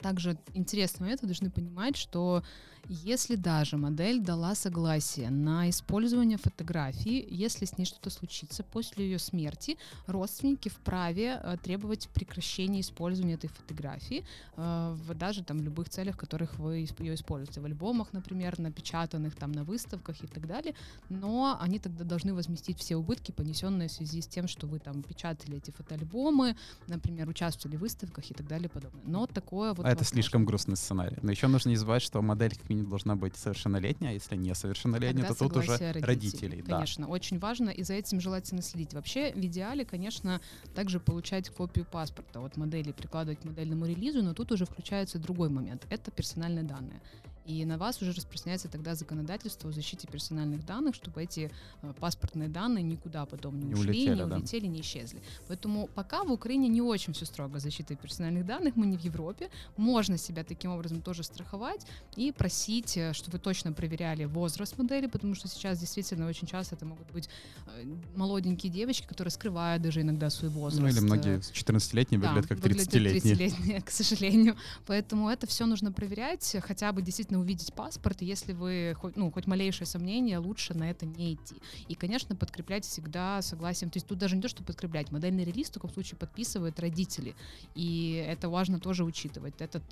также 0.00 0.38
интересный 0.54 1.02
момент, 1.04 1.20
вы 1.22 1.28
должны 1.28 1.50
понимать, 1.50 1.96
что 1.96 2.42
если 2.88 3.36
даже 3.36 3.76
модель 3.76 4.20
дала 4.20 4.54
согласие 4.54 5.30
на 5.30 5.70
использование 5.70 6.38
фотографии, 6.38 7.26
если 7.30 7.64
с 7.64 7.78
ней 7.78 7.84
что-то 7.84 8.10
случится 8.10 8.62
после 8.62 9.04
ее 9.06 9.18
смерти, 9.18 9.78
родственники 10.06 10.68
вправе 10.68 11.40
э, 11.42 11.56
требовать 11.62 12.08
прекращения 12.08 12.80
использования 12.80 13.34
этой 13.34 13.48
фотографии 13.48 14.24
э, 14.56 14.96
в 14.96 15.14
даже 15.14 15.42
там 15.42 15.60
любых 15.60 15.88
целях, 15.88 16.16
в 16.16 16.18
которых 16.18 16.58
вы 16.58 16.86
ее 16.98 17.14
используете, 17.14 17.60
в 17.60 17.64
альбомах, 17.64 18.12
например, 18.12 18.58
напечатанных 18.58 19.34
там 19.34 19.52
на 19.52 19.64
выставках 19.64 20.22
и 20.22 20.26
так 20.26 20.46
далее, 20.46 20.74
но 21.08 21.56
они 21.60 21.78
тогда 21.78 22.04
должны 22.04 22.34
возместить 22.34 22.78
все 22.78 22.96
убытки, 22.96 23.32
понесенные 23.32 23.88
в 23.88 23.92
связи 23.92 24.20
с 24.20 24.26
тем, 24.26 24.48
что 24.48 24.66
вы 24.66 24.78
там 24.78 25.02
печатали 25.02 25.56
эти 25.56 25.70
фотоальбомы, 25.70 26.56
например, 26.86 27.28
участвовали 27.28 27.76
в 27.76 27.80
выставках 27.80 28.30
и 28.30 28.34
так 28.34 28.46
далее 28.46 28.68
и 28.68 28.70
подобное. 28.70 29.02
Но 29.04 29.26
такое 29.26 29.72
вот... 29.74 29.86
А 29.86 29.90
это 29.90 30.04
слишком 30.04 30.44
грустный 30.44 30.76
сценарий. 30.76 31.16
Но 31.22 31.30
еще 31.30 31.46
нужно 31.46 31.70
не 31.70 31.76
забывать, 31.76 32.02
что 32.02 32.20
модель 32.20 32.54
минимум 32.74 32.90
должна 32.90 33.16
быть 33.16 33.36
совершеннолетняя, 33.36 34.10
а 34.10 34.14
если 34.14 34.36
несовершеннолетняя, 34.36 35.28
то 35.28 35.34
тут 35.34 35.56
уже 35.56 35.76
родителей. 35.76 36.02
родителей 36.02 36.62
конечно, 36.62 37.06
да. 37.06 37.12
очень 37.12 37.38
важно, 37.38 37.70
и 37.70 37.82
за 37.82 37.94
этим 37.94 38.20
желательно 38.20 38.62
следить. 38.62 38.94
Вообще, 38.94 39.32
в 39.32 39.38
идеале, 39.38 39.84
конечно, 39.84 40.40
также 40.74 41.00
получать 41.00 41.48
копию 41.50 41.86
паспорта 41.90 42.40
от 42.40 42.56
модели, 42.56 42.92
прикладывать 42.92 43.40
к 43.40 43.44
модельному 43.44 43.86
релизу, 43.86 44.22
но 44.22 44.34
тут 44.34 44.52
уже 44.52 44.66
включается 44.66 45.18
другой 45.18 45.48
момент. 45.48 45.86
Это 45.90 46.10
персональные 46.10 46.64
данные. 46.64 47.00
И 47.46 47.64
на 47.64 47.76
вас 47.76 48.00
уже 48.00 48.12
распространяется 48.12 48.68
тогда 48.68 48.94
законодательство 48.94 49.68
о 49.68 49.72
защите 49.72 50.06
персональных 50.06 50.64
данных, 50.64 50.94
чтобы 50.94 51.22
эти 51.22 51.50
э, 51.82 51.92
паспортные 52.00 52.48
данные 52.48 52.82
никуда 52.82 53.26
потом 53.26 53.58
не, 53.58 53.66
не 53.66 53.74
ушли, 53.74 53.90
улетели, 53.90 54.14
не 54.14 54.22
улетели, 54.22 54.60
да. 54.62 54.66
не 54.68 54.80
исчезли. 54.80 55.22
Поэтому 55.48 55.88
пока 55.94 56.24
в 56.24 56.32
Украине 56.32 56.68
не 56.68 56.80
очень 56.80 57.12
все 57.12 57.26
строго 57.26 57.60
с 57.60 57.62
защитой 57.62 57.96
персональных 57.96 58.46
данных, 58.46 58.76
мы 58.76 58.86
не 58.86 58.96
в 58.96 59.02
Европе, 59.02 59.50
можно 59.76 60.16
себя 60.16 60.42
таким 60.42 60.70
образом 60.70 61.02
тоже 61.02 61.22
страховать 61.22 61.86
и 62.16 62.32
просить, 62.32 62.96
э, 62.96 63.12
чтобы 63.12 63.36
вы 63.36 63.38
точно 63.40 63.72
проверяли 63.72 64.24
возраст 64.24 64.78
модели, 64.78 65.06
потому 65.06 65.34
что 65.34 65.48
сейчас 65.48 65.78
действительно 65.78 66.26
очень 66.26 66.46
часто 66.46 66.76
это 66.76 66.86
могут 66.86 67.10
быть 67.12 67.28
э, 67.66 67.84
молоденькие 68.16 68.72
девочки, 68.72 69.06
которые 69.06 69.30
скрывают 69.32 69.82
даже 69.82 70.00
иногда 70.00 70.30
свой 70.30 70.50
возраст. 70.50 70.80
Ну 70.80 70.88
или 70.88 71.00
многие 71.00 71.38
14-летние 71.38 72.20
да, 72.20 72.28
выглядят 72.28 72.48
как 72.48 72.58
30-летние. 72.58 73.34
30-летние, 73.34 73.82
к 73.82 73.90
сожалению. 73.90 74.56
Поэтому 74.86 75.28
это 75.28 75.46
все 75.46 75.66
нужно 75.66 75.92
проверять, 75.92 76.56
хотя 76.62 76.90
бы 76.92 77.02
действительно 77.02 77.33
действительно 77.34 77.40
увидеть 77.40 77.72
паспорт, 77.74 78.22
и 78.22 78.26
если 78.26 78.52
вы 78.52 78.94
хоть, 79.00 79.16
ну, 79.16 79.30
хоть 79.30 79.46
малейшее 79.46 79.86
сомнение, 79.86 80.38
лучше 80.38 80.74
на 80.74 80.90
это 80.90 81.06
не 81.06 81.34
идти. 81.34 81.56
И, 81.88 81.94
конечно, 81.94 82.36
подкреплять 82.36 82.84
всегда 82.84 83.42
согласием. 83.42 83.90
То 83.90 83.96
есть 83.96 84.06
тут 84.06 84.18
даже 84.18 84.36
не 84.36 84.42
то, 84.42 84.48
что 84.48 84.62
подкреплять, 84.62 85.10
модельный 85.10 85.44
релиз 85.44 85.68
в 85.68 85.72
таком 85.72 85.90
случае 85.90 86.18
подписывают 86.18 86.80
родители. 86.80 87.34
И 87.74 88.24
это 88.26 88.48
важно 88.48 88.78
тоже 88.78 89.04
учитывать. 89.04 89.54
Этот 89.60 89.82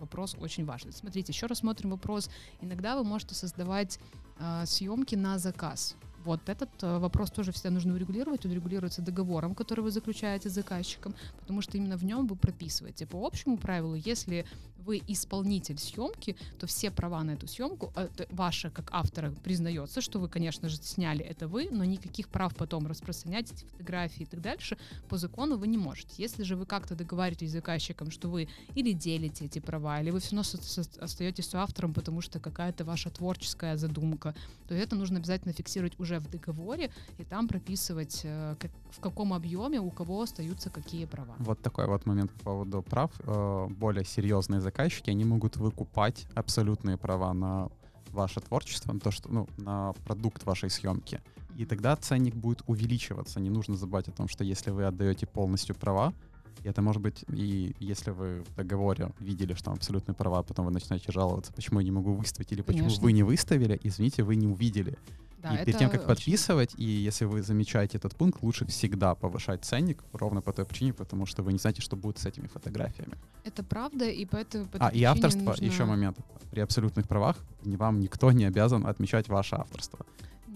вопрос 0.00 0.36
очень 0.40 0.64
важный. 0.64 0.92
Смотрите, 0.92 1.32
еще 1.32 1.46
раз 1.46 1.58
смотрим 1.58 1.90
вопрос. 1.90 2.30
Иногда 2.60 2.96
вы 2.96 3.04
можете 3.04 3.34
создавать 3.34 3.98
э, 4.38 4.64
съемки 4.66 5.16
на 5.16 5.38
заказ. 5.38 5.96
Вот 6.24 6.48
этот 6.48 6.68
э, 6.82 6.98
вопрос 6.98 7.30
тоже 7.30 7.52
всегда 7.52 7.70
нужно 7.70 7.94
урегулировать. 7.94 8.44
Он 8.44 8.52
регулируется 8.52 9.02
договором, 9.02 9.54
который 9.54 9.80
вы 9.80 9.90
заключаете 9.90 10.48
с 10.48 10.52
заказчиком, 10.52 11.14
потому 11.40 11.62
что 11.62 11.76
именно 11.76 11.96
в 11.96 12.04
нем 12.04 12.26
вы 12.26 12.36
прописываете. 12.36 13.06
По 13.06 13.26
общему 13.26 13.56
правилу, 13.56 13.94
если 13.94 14.44
вы 14.88 15.02
исполнитель 15.06 15.78
съемки, 15.78 16.34
то 16.58 16.66
все 16.66 16.90
права 16.90 17.22
на 17.22 17.32
эту 17.32 17.46
съемку, 17.46 17.92
э, 17.94 18.08
ваши 18.30 18.70
как 18.70 18.88
автора 18.92 19.30
признается, 19.44 20.00
что 20.00 20.18
вы, 20.18 20.28
конечно 20.28 20.68
же, 20.68 20.76
сняли 20.76 21.22
это 21.24 21.46
вы, 21.46 21.68
но 21.70 21.84
никаких 21.84 22.28
прав 22.28 22.54
потом 22.56 22.86
распространять 22.86 23.52
эти 23.52 23.64
фотографии 23.66 24.22
и 24.22 24.26
так 24.26 24.40
дальше 24.40 24.78
по 25.08 25.18
закону 25.18 25.58
вы 25.58 25.66
не 25.66 25.76
можете. 25.76 26.22
Если 26.22 26.44
же 26.44 26.56
вы 26.56 26.64
как-то 26.64 26.94
договариваетесь 26.94 27.50
с 27.50 27.52
заказчиком, 27.52 28.10
что 28.10 28.28
вы 28.28 28.48
или 28.76 28.92
делите 28.92 29.44
эти 29.44 29.58
права, 29.58 30.00
или 30.00 30.10
вы 30.10 30.20
все 30.20 30.36
равно 30.36 30.42
остаетесь 31.00 31.54
автором, 31.54 31.92
потому 31.92 32.22
что 32.22 32.40
какая-то 32.40 32.84
ваша 32.84 33.10
творческая 33.10 33.76
задумка, 33.76 34.34
то 34.68 34.74
это 34.74 34.96
нужно 34.96 35.18
обязательно 35.18 35.52
фиксировать 35.52 36.00
уже 36.00 36.18
в 36.18 36.30
договоре 36.30 36.90
и 37.18 37.24
там 37.24 37.48
прописывать, 37.48 38.22
э, 38.24 38.56
как, 38.58 38.70
в 38.90 39.00
каком 39.00 39.32
объеме 39.32 39.80
у 39.80 39.90
кого 39.90 40.22
остаются 40.22 40.70
какие 40.70 41.04
права. 41.06 41.34
Вот 41.38 41.60
такой 41.60 41.86
вот 41.86 42.06
момент 42.06 42.32
по 42.32 42.44
поводу 42.44 42.82
прав. 42.82 43.10
Э, 43.20 43.66
более 43.68 44.04
серьезные 44.04 44.60
заказчики, 44.60 44.77
они 45.10 45.24
могут 45.24 45.56
выкупать 45.56 46.26
абсолютные 46.34 46.96
права 46.96 47.32
на 47.32 47.68
ваше 48.10 48.40
творчество, 48.40 48.92
на 48.92 49.00
то, 49.00 49.10
что, 49.10 49.28
ну, 49.28 49.48
на 49.58 49.92
продукт 50.04 50.44
вашей 50.44 50.70
съемки. 50.70 51.20
И 51.56 51.64
тогда 51.64 51.96
ценник 51.96 52.34
будет 52.34 52.62
увеличиваться. 52.66 53.40
Не 53.40 53.50
нужно 53.50 53.76
забывать 53.76 54.08
о 54.08 54.12
том, 54.12 54.28
что 54.28 54.44
если 54.44 54.70
вы 54.70 54.84
отдаете 54.84 55.26
полностью 55.26 55.74
права, 55.74 56.14
и 56.62 56.68
это 56.68 56.82
может 56.82 57.02
быть, 57.02 57.24
и 57.28 57.74
если 57.78 58.10
вы 58.10 58.42
в 58.42 58.54
договоре 58.56 59.12
видели, 59.20 59.54
что 59.54 59.66
там 59.66 59.74
абсолютные 59.74 60.14
права, 60.14 60.42
потом 60.42 60.66
вы 60.66 60.72
начинаете 60.72 61.12
жаловаться, 61.12 61.52
почему 61.52 61.80
я 61.80 61.84
не 61.84 61.90
могу 61.90 62.14
выставить, 62.14 62.52
или 62.52 62.62
почему 62.62 62.84
Конечно. 62.84 63.04
вы 63.04 63.12
не 63.12 63.22
выставили, 63.22 63.78
извините, 63.82 64.22
вы 64.22 64.36
не 64.36 64.46
увидели. 64.46 64.98
Да, 65.38 65.54
и 65.54 65.64
перед 65.64 65.78
тем, 65.78 65.88
как 65.88 66.04
подписывать, 66.04 66.74
и 66.76 66.84
если 66.84 67.24
вы 67.24 67.42
замечаете 67.42 67.98
этот 67.98 68.16
пункт, 68.16 68.42
лучше 68.42 68.66
всегда 68.66 69.14
повышать 69.14 69.64
ценник, 69.64 70.02
ровно 70.12 70.42
по 70.42 70.52
той 70.52 70.64
причине, 70.64 70.92
потому 70.92 71.26
что 71.26 71.44
вы 71.44 71.52
не 71.52 71.58
знаете, 71.58 71.80
что 71.80 71.96
будет 71.96 72.18
с 72.18 72.26
этими 72.26 72.48
фотографиями. 72.48 73.16
Это 73.44 73.62
правда, 73.62 74.04
и 74.08 74.24
поэтому... 74.24 74.66
По 74.66 74.78
а, 74.78 74.88
и 74.88 75.04
авторство, 75.04 75.40
нужно... 75.40 75.64
еще 75.64 75.84
момент. 75.84 76.18
При 76.50 76.60
абсолютных 76.60 77.06
правах 77.06 77.36
вам 77.62 78.00
никто 78.00 78.32
не 78.32 78.46
обязан 78.46 78.84
отмечать 78.84 79.28
ваше 79.28 79.54
авторство. 79.56 80.04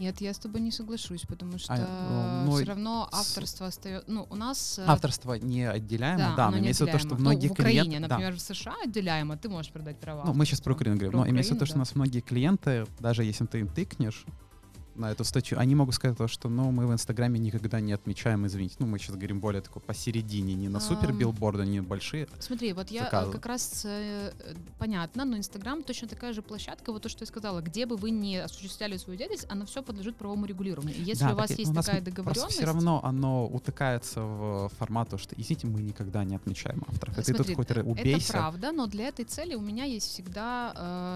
Нет, 0.03 0.21
я 0.21 0.35
с 0.35 0.39
тобой 0.39 0.61
не 0.63 0.73
соглашусь, 0.73 1.23
потому 1.29 1.55
а, 1.55 1.59
что 1.59 1.75
а, 1.79 2.45
ну, 2.45 2.57
все 2.57 2.65
равно 2.65 3.09
авторство 3.13 3.69
остается. 3.69 4.11
Ну, 4.11 4.27
у 4.31 4.35
нас. 4.35 4.81
Э, 4.81 4.85
авторство 4.89 5.35
не 5.35 5.63
отделяемо, 5.63 6.19
да, 6.19 6.37
да 6.37 6.51
но 6.51 6.59
имеется 6.59 6.85
в 6.85 6.89
виду, 6.89 6.99
что 6.99 7.15
многие 7.15 7.47
ну, 7.47 7.51
в 7.51 7.53
Украине, 7.53 7.85
клиенты. 7.85 8.09
например, 8.09 8.33
да. 8.33 8.37
в 8.37 8.41
США 8.41 8.75
отделяемо, 8.83 9.37
ты 9.37 9.49
можешь 9.49 9.71
продать 9.71 10.01
права. 10.01 10.25
Ну, 10.27 10.35
мы 10.35 10.45
сейчас 10.45 10.61
про 10.61 10.73
Украину 10.73 10.97
говорим, 10.97 11.13
про 11.13 11.19
но 11.19 11.23
Украину, 11.23 11.37
имеется 11.37 11.53
в 11.53 11.55
виду, 11.55 11.61
да. 11.61 11.67
что 11.67 11.77
у 11.77 11.79
нас 11.79 11.95
многие 11.95 12.21
клиенты, 12.21 12.85
даже 12.99 13.23
если 13.23 13.47
ты 13.47 13.61
им 13.61 13.69
тыкнешь, 13.69 14.27
на 14.95 15.11
эту 15.11 15.25
статью, 15.25 15.59
они 15.59 15.75
могут 15.75 15.95
сказать 15.95 16.17
то, 16.17 16.29
что 16.29 16.49
ну, 16.49 16.71
мы 16.71 16.87
в 16.87 16.93
Инстаграме 16.93 17.39
никогда 17.39 17.81
не 17.81 17.93
отмечаем, 17.93 18.47
извините. 18.47 18.77
Ну, 18.79 18.87
мы 18.87 18.99
сейчас 18.99 19.17
говорим 19.17 19.41
более 19.41 19.63
такой 19.63 19.83
посередине, 19.83 20.55
не 20.55 20.69
на 20.69 20.81
супер 20.81 21.13
билборды, 21.13 21.65
не 21.65 21.81
большие. 21.81 22.29
Смотри, 22.39 22.73
вот 22.73 22.91
я 22.91 23.05
заказы. 23.05 23.33
как 23.33 23.47
раз 23.47 23.83
э, 23.85 24.33
понятно, 24.79 25.25
но 25.25 25.37
Инстаграм 25.37 25.83
точно 25.83 26.09
такая 26.09 26.33
же 26.33 26.43
площадка, 26.43 26.93
вот 26.93 27.03
то, 27.03 27.09
что 27.09 27.23
я 27.23 27.27
сказала, 27.27 27.61
где 27.61 27.87
бы 27.87 27.97
вы 27.97 28.11
не 28.11 28.39
осуществляли 28.39 28.97
свою 28.97 29.19
деятельность, 29.19 29.47
она 29.49 29.65
все 29.67 29.83
подлежит 29.83 30.17
правовому 30.17 30.47
регулированию. 30.47 30.97
И 30.97 31.03
если 31.03 31.25
да, 31.25 31.33
у 31.33 31.37
вас 31.37 31.51
есть 31.51 31.71
у 31.71 31.75
такая 31.75 32.01
договоренность... 32.01 32.57
все 32.57 32.65
равно 32.65 33.01
оно 33.05 33.47
утыкается 33.47 34.21
в 34.21 34.71
формат, 34.79 35.09
что, 35.21 35.35
извините, 35.37 35.67
мы 35.67 35.83
никогда 35.83 36.25
не 36.25 36.37
отмечаем 36.37 36.85
авторов. 36.89 37.15
Смотри, 37.15 37.55
ты 37.55 37.55
тут 37.55 37.87
убейся. 37.87 38.25
Это 38.25 38.33
правда, 38.33 38.73
но 38.73 38.87
для 38.87 39.09
этой 39.09 39.25
цели 39.25 39.55
у 39.55 39.61
меня 39.61 39.85
есть 39.85 40.09
всегда 40.09 40.73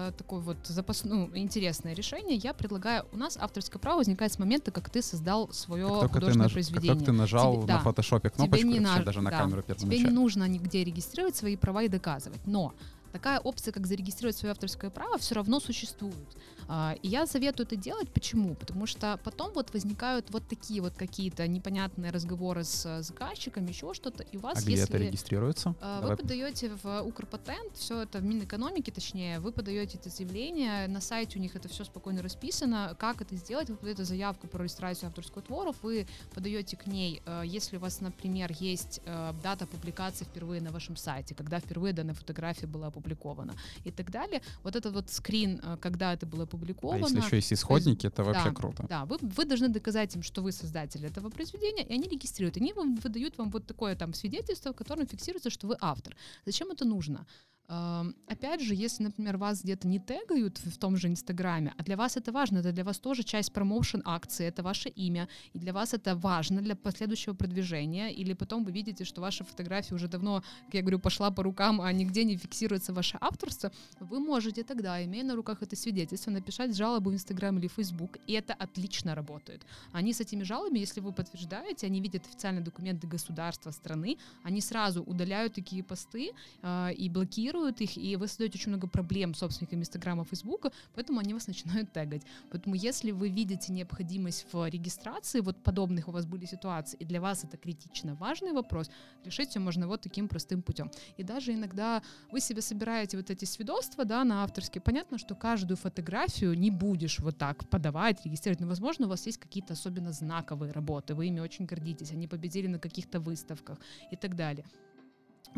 э, 0.09 0.11
такое 0.17 0.39
вот 0.39 0.57
запас, 0.65 1.03
ну, 1.03 1.29
интересное 1.35 1.93
решение. 1.93 2.37
Я 2.37 2.53
предлагаю, 2.53 3.05
у 3.11 3.17
нас 3.17 3.37
авторское 3.37 3.66
авторское 3.67 3.79
право 3.79 3.97
возникает 3.97 4.31
с 4.31 4.39
момента, 4.39 4.71
как 4.71 4.89
ты 4.89 5.01
создал 5.01 5.51
свое 5.51 5.87
как 6.01 6.13
художественное 6.13 6.45
наж... 6.45 6.53
произведение. 6.53 6.95
Как 6.95 7.05
ты 7.05 7.11
нажал 7.11 7.53
тебе, 7.53 7.61
на 7.61 7.67
да, 7.67 7.79
фотошопе 7.79 8.29
кнопочку, 8.29 8.67
тебе 8.67 8.73
не 8.73 8.79
на... 8.79 8.99
даже 8.99 9.21
на 9.21 9.29
да, 9.29 9.39
камеру 9.39 9.61
Тебе 9.61 9.99
не 9.99 10.09
нужно 10.09 10.47
нигде 10.47 10.83
регистрировать 10.83 11.35
свои 11.35 11.55
права 11.55 11.83
и 11.83 11.87
доказывать. 11.87 12.39
Но 12.45 12.73
такая 13.11 13.39
опция, 13.39 13.71
как 13.71 13.85
зарегистрировать 13.87 14.37
свое 14.37 14.51
авторское 14.51 14.89
право, 14.89 15.17
все 15.17 15.35
равно 15.35 15.59
существует. 15.59 16.37
А, 16.67 16.95
и 17.01 17.07
я 17.07 17.25
советую 17.25 17.65
это 17.65 17.75
делать. 17.75 18.09
Почему? 18.09 18.55
Потому 18.55 18.85
что 18.85 19.19
потом 19.23 19.51
вот 19.53 19.73
возникают 19.73 20.29
вот 20.31 20.43
такие 20.47 20.81
вот 20.81 20.93
какие-то 20.93 21.47
непонятные 21.47 22.11
разговоры 22.11 22.63
с 22.63 23.01
заказчиком, 23.01 23.65
еще 23.65 23.93
что-то, 23.93 24.23
и 24.23 24.37
у 24.37 24.41
вас, 24.41 24.59
а 24.59 24.61
где 24.61 24.71
если... 24.71 24.95
это 24.95 24.97
регистрируется? 24.97 25.69
Вы 25.69 25.75
Давай. 25.81 26.17
подаете 26.17 26.71
в 26.83 27.01
Укрпатент, 27.01 27.75
все 27.75 28.01
это 28.01 28.19
в 28.19 28.23
Минэкономике, 28.23 28.91
точнее, 28.91 29.39
вы 29.39 29.51
подаете 29.51 29.97
это 29.97 30.09
заявление, 30.09 30.87
на 30.87 31.01
сайте 31.01 31.39
у 31.39 31.41
них 31.41 31.55
это 31.55 31.67
все 31.69 31.83
спокойно 31.83 32.21
расписано, 32.21 32.95
как 32.99 33.21
это 33.21 33.35
сделать, 33.35 33.69
вы 33.69 33.75
подаете 33.75 34.03
заявку 34.03 34.47
про 34.47 34.63
регистрацию 34.63 35.07
авторского 35.07 35.41
творов, 35.41 35.75
вы 35.81 36.07
подаете 36.33 36.77
к 36.77 36.87
ней, 36.87 37.21
э, 37.25 37.43
если 37.45 37.77
у 37.77 37.79
вас, 37.79 38.01
например, 38.01 38.51
есть 38.59 39.01
э, 39.05 39.33
дата 39.43 39.65
публикации 39.65 40.25
впервые 40.25 40.61
на 40.61 40.71
вашем 40.71 40.95
сайте, 40.95 41.35
когда 41.35 41.59
впервые 41.59 41.93
данная 41.93 42.15
фотография 42.15 42.67
была 42.67 42.87
опубликована 42.87 43.53
и 43.85 43.91
так 43.91 44.11
далее, 44.11 44.41
вот 44.63 44.75
этот 44.75 44.93
вот 44.93 45.09
скрин, 45.09 45.61
э, 45.63 45.77
когда 45.79 46.13
это 46.13 46.25
было 46.25 46.43
опубликовано. 46.43 46.56
А 46.91 46.97
если 46.97 47.25
еще 47.25 47.35
есть 47.37 47.53
исходники, 47.53 48.07
это 48.07 48.23
вообще 48.23 48.49
да, 48.49 48.55
круто. 48.55 48.85
Да, 48.89 49.05
вы, 49.05 49.17
вы 49.21 49.45
должны 49.45 49.67
доказать 49.69 50.15
им, 50.15 50.23
что 50.23 50.41
вы 50.41 50.51
создатель 50.51 51.05
этого 51.05 51.29
произведения, 51.29 51.83
и 51.83 51.93
они 51.93 52.07
регистрируют. 52.09 52.57
Они 52.57 52.73
вам 52.73 52.95
выдают 52.95 53.37
вам 53.37 53.49
вот 53.49 53.65
такое 53.65 53.95
там 53.95 54.13
свидетельство, 54.13 54.71
в 54.71 54.75
котором 54.75 55.07
фиксируется, 55.07 55.49
что 55.49 55.67
вы 55.67 55.77
автор. 55.79 56.15
Зачем 56.45 56.71
это 56.71 56.85
нужно? 56.85 57.25
Опять 57.67 58.61
же, 58.61 58.73
если, 58.75 59.03
например, 59.03 59.35
вас 59.35 59.61
где-то 59.61 59.89
не 59.89 59.99
тегают 59.99 60.57
в 60.57 60.77
том 60.77 60.95
же 60.95 61.09
Инстаграме, 61.09 61.73
а 61.77 61.83
для 61.83 61.97
вас 61.97 62.15
это 62.15 62.31
важно, 62.31 62.59
это 62.59 62.71
для 62.71 62.85
вас 62.85 62.97
тоже 62.97 63.23
часть 63.23 63.51
промоушен 63.51 64.01
акции, 64.05 64.47
это 64.47 64.63
ваше 64.63 64.87
имя, 64.87 65.27
и 65.51 65.59
для 65.59 65.73
вас 65.73 65.93
это 65.93 66.15
важно 66.15 66.61
для 66.61 66.77
последующего 66.77 67.33
продвижения, 67.33 68.09
или 68.09 68.33
потом 68.33 68.63
вы 68.63 68.71
видите, 68.71 69.03
что 69.03 69.19
ваша 69.19 69.43
фотография 69.43 69.95
уже 69.95 70.07
давно, 70.07 70.43
как 70.65 70.75
я 70.75 70.81
говорю, 70.81 70.99
пошла 70.99 71.29
по 71.29 71.43
рукам, 71.43 71.81
а 71.81 71.91
нигде 71.91 72.23
не 72.23 72.37
фиксируется 72.37 72.93
ваше 72.93 73.17
авторство, 73.19 73.69
вы 73.99 74.19
можете 74.21 74.63
тогда, 74.63 75.03
имея 75.03 75.25
на 75.25 75.35
руках 75.35 75.61
это 75.61 75.75
свидетельство, 75.75 76.31
написать 76.31 76.73
жалобу 76.73 77.09
в 77.09 77.13
Инстаграм 77.13 77.57
или 77.57 77.67
Фейсбук, 77.67 78.17
и 78.27 78.33
это 78.33 78.53
отлично 78.53 79.13
работает. 79.13 79.65
Они 79.91 80.13
с 80.13 80.21
этими 80.21 80.43
жалобами, 80.43 80.79
если 80.79 81.01
вы 81.01 81.11
подтверждаете, 81.11 81.87
они 81.87 81.99
видят 81.99 82.25
официальные 82.27 82.63
документы 82.63 83.07
государства, 83.07 83.71
страны, 83.71 84.17
они 84.43 84.61
сразу 84.61 85.03
удаляют 85.03 85.53
такие 85.53 85.83
посты 85.83 86.31
э, 86.61 86.93
и 86.93 87.09
блокируют 87.09 87.56
блокируют 87.57 87.81
их, 87.81 87.97
и 87.97 88.15
вы 88.15 88.27
создаете 88.27 88.57
очень 88.57 88.69
много 88.69 88.87
проблем 88.87 89.33
с 89.33 89.39
собственниками 89.39 89.81
Инстаграма, 89.81 90.23
Фейсбука, 90.23 90.71
поэтому 90.95 91.19
они 91.19 91.33
вас 91.33 91.47
начинают 91.47 91.91
тегать. 91.91 92.23
Поэтому 92.51 92.75
если 92.75 93.11
вы 93.11 93.29
видите 93.29 93.73
необходимость 93.73 94.45
в 94.51 94.69
регистрации, 94.69 95.41
вот 95.41 95.63
подобных 95.63 96.07
у 96.07 96.11
вас 96.11 96.25
были 96.25 96.45
ситуации, 96.45 96.97
и 96.99 97.05
для 97.05 97.19
вас 97.19 97.43
это 97.43 97.57
критично 97.57 98.15
важный 98.15 98.53
вопрос, 98.53 98.89
решить 99.25 99.49
все 99.49 99.59
можно 99.59 99.87
вот 99.87 100.01
таким 100.01 100.27
простым 100.27 100.61
путем. 100.61 100.91
И 101.17 101.23
даже 101.23 101.53
иногда 101.53 102.01
вы 102.31 102.39
себе 102.39 102.61
собираете 102.61 103.17
вот 103.17 103.29
эти 103.29 103.45
свидетельства, 103.45 104.05
да, 104.05 104.23
на 104.23 104.43
авторские. 104.43 104.81
Понятно, 104.81 105.17
что 105.17 105.35
каждую 105.35 105.77
фотографию 105.77 106.53
не 106.53 106.71
будешь 106.71 107.19
вот 107.19 107.37
так 107.37 107.67
подавать, 107.69 108.25
регистрировать, 108.25 108.61
но, 108.61 108.67
возможно, 108.67 109.05
у 109.07 109.09
вас 109.09 109.25
есть 109.25 109.37
какие-то 109.37 109.73
особенно 109.73 110.11
знаковые 110.11 110.71
работы, 110.71 111.15
вы 111.15 111.27
ими 111.27 111.39
очень 111.39 111.65
гордитесь, 111.65 112.11
они 112.11 112.27
победили 112.27 112.67
на 112.67 112.79
каких-то 112.79 113.19
выставках 113.19 113.79
и 114.11 114.15
так 114.15 114.35
далее 114.35 114.65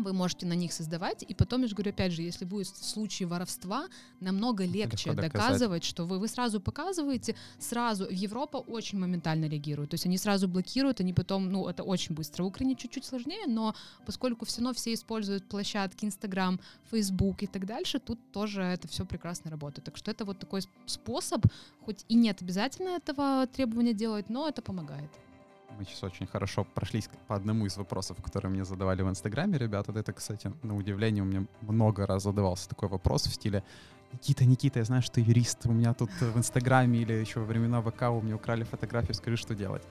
вы 0.02 0.12
можете 0.12 0.46
на 0.46 0.54
них 0.54 0.72
создавать, 0.72 1.24
и 1.28 1.34
потом, 1.34 1.62
я 1.62 1.68
же 1.68 1.74
говорю, 1.74 1.90
опять 1.90 2.12
же, 2.12 2.22
если 2.22 2.44
будет 2.44 2.68
случай 2.68 3.24
воровства, 3.24 3.88
намного 4.20 4.64
легче 4.64 5.10
Легко 5.10 5.22
доказывать, 5.22 5.84
что 5.84 6.04
вы, 6.06 6.18
вы 6.18 6.28
сразу 6.28 6.60
показываете, 6.60 7.34
сразу, 7.58 8.06
в 8.06 8.10
Европа 8.10 8.58
очень 8.58 8.98
моментально 8.98 9.46
реагирует, 9.46 9.90
то 9.90 9.94
есть 9.94 10.06
они 10.06 10.18
сразу 10.18 10.48
блокируют, 10.48 11.00
они 11.00 11.12
потом, 11.12 11.50
ну, 11.50 11.68
это 11.68 11.82
очень 11.82 12.14
быстро. 12.14 12.44
В 12.44 12.46
Украине 12.46 12.76
чуть-чуть 12.76 13.04
сложнее, 13.04 13.46
но 13.46 13.74
поскольку 14.06 14.44
все 14.44 14.60
равно 14.60 14.74
все 14.74 14.94
используют 14.94 15.48
площадки 15.48 16.04
Инстаграм, 16.04 16.60
Фейсбук 16.90 17.42
и 17.42 17.46
так 17.46 17.66
дальше, 17.66 17.98
тут 17.98 18.18
тоже 18.32 18.62
это 18.62 18.88
все 18.88 19.04
прекрасно 19.04 19.50
работает. 19.50 19.84
Так 19.84 19.96
что 19.96 20.10
это 20.10 20.24
вот 20.24 20.38
такой 20.38 20.62
способ, 20.86 21.44
хоть 21.84 22.04
и 22.08 22.14
нет 22.14 22.42
обязательно 22.42 22.90
этого 22.90 23.46
требования 23.46 23.94
делать, 23.94 24.28
но 24.28 24.48
это 24.48 24.62
помогает. 24.62 25.10
Мы 25.78 25.84
сейчас 25.84 26.02
очень 26.04 26.26
хорошо 26.26 26.64
прошлись 26.74 27.08
по 27.26 27.34
одному 27.34 27.66
из 27.66 27.76
вопросов, 27.76 28.22
которые 28.22 28.50
мне 28.50 28.64
задавали 28.64 29.02
в 29.02 29.08
Инстаграме, 29.08 29.58
ребята. 29.58 29.92
Это, 29.92 30.12
кстати, 30.12 30.52
на 30.62 30.76
удивление, 30.76 31.22
у 31.22 31.26
меня 31.26 31.46
много 31.62 32.06
раз 32.06 32.22
задавался 32.22 32.68
такой 32.68 32.88
вопрос 32.88 33.26
в 33.26 33.34
стиле 33.34 33.62
Никита, 34.12 34.44
Никита, 34.44 34.78
я 34.80 34.84
знаю, 34.84 35.02
что 35.02 35.14
ты 35.14 35.20
юрист, 35.20 35.66
у 35.66 35.72
меня 35.72 35.94
тут 35.94 36.10
в 36.20 36.36
Инстаграме 36.36 37.00
или 37.00 37.12
еще 37.12 37.40
во 37.40 37.46
времена 37.46 37.80
ВК 37.80 38.02
у 38.10 38.20
меня 38.20 38.36
украли 38.36 38.64
фотографию, 38.64 39.14
скажи, 39.14 39.36
что 39.36 39.54
делать. 39.54 39.82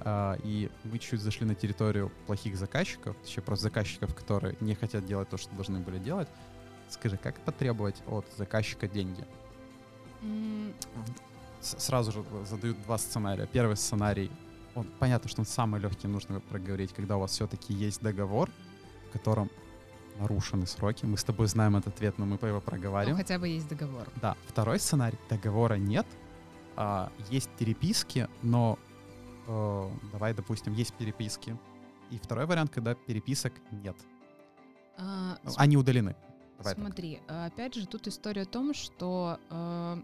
А, 0.00 0.36
и 0.42 0.70
мы 0.84 0.98
чуть 0.98 1.20
зашли 1.20 1.46
на 1.46 1.54
территорию 1.54 2.10
плохих 2.26 2.56
заказчиков, 2.56 3.16
еще 3.24 3.40
просто 3.40 3.64
заказчиков, 3.64 4.14
которые 4.14 4.56
не 4.60 4.74
хотят 4.74 5.06
делать 5.06 5.28
то, 5.28 5.36
что 5.36 5.54
должны 5.54 5.78
были 5.80 5.98
делать. 5.98 6.28
Скажи, 6.88 7.16
как 7.16 7.38
потребовать 7.40 8.02
от 8.06 8.26
заказчика 8.36 8.88
деньги? 8.88 9.24
Mm. 10.22 10.72
Сразу 11.60 12.12
же 12.12 12.24
задают 12.44 12.80
два 12.82 12.98
сценария. 12.98 13.46
Первый 13.46 13.76
сценарий 13.76 14.30
он, 14.78 14.90
понятно, 14.98 15.28
что 15.28 15.40
он 15.42 15.46
самый 15.46 15.80
легкий, 15.80 16.08
нужно 16.08 16.40
проговорить, 16.40 16.92
когда 16.92 17.16
у 17.16 17.20
вас 17.20 17.32
все-таки 17.32 17.72
есть 17.72 18.02
договор, 18.02 18.50
в 19.08 19.12
котором 19.12 19.50
нарушены 20.18 20.66
сроки. 20.66 21.04
Мы 21.04 21.16
с 21.16 21.24
тобой 21.24 21.46
знаем 21.46 21.76
этот 21.76 21.94
ответ, 21.94 22.18
но 22.18 22.26
мы 22.26 22.36
его 22.40 22.60
проговорим. 22.60 23.12
Ну, 23.12 23.16
хотя 23.16 23.38
бы 23.38 23.48
есть 23.48 23.68
договор. 23.68 24.08
Да. 24.20 24.36
Второй 24.46 24.78
сценарий. 24.78 25.18
Договора 25.28 25.74
нет. 25.74 26.06
А, 26.76 27.10
есть 27.30 27.50
переписки, 27.58 28.28
но 28.42 28.78
э, 29.46 29.90
давай, 30.12 30.34
допустим, 30.34 30.72
есть 30.74 30.94
переписки. 30.94 31.56
И 32.10 32.18
второй 32.18 32.46
вариант, 32.46 32.70
когда 32.70 32.94
переписок 32.94 33.52
нет. 33.70 33.96
А, 34.96 35.38
Они 35.56 35.76
удалены. 35.76 36.16
Давай 36.58 36.74
смотри, 36.74 37.20
так. 37.26 37.52
опять 37.52 37.74
же, 37.74 37.86
тут 37.86 38.08
история 38.08 38.42
о 38.42 38.46
том, 38.46 38.74
что 38.74 39.38
э, 39.48 39.96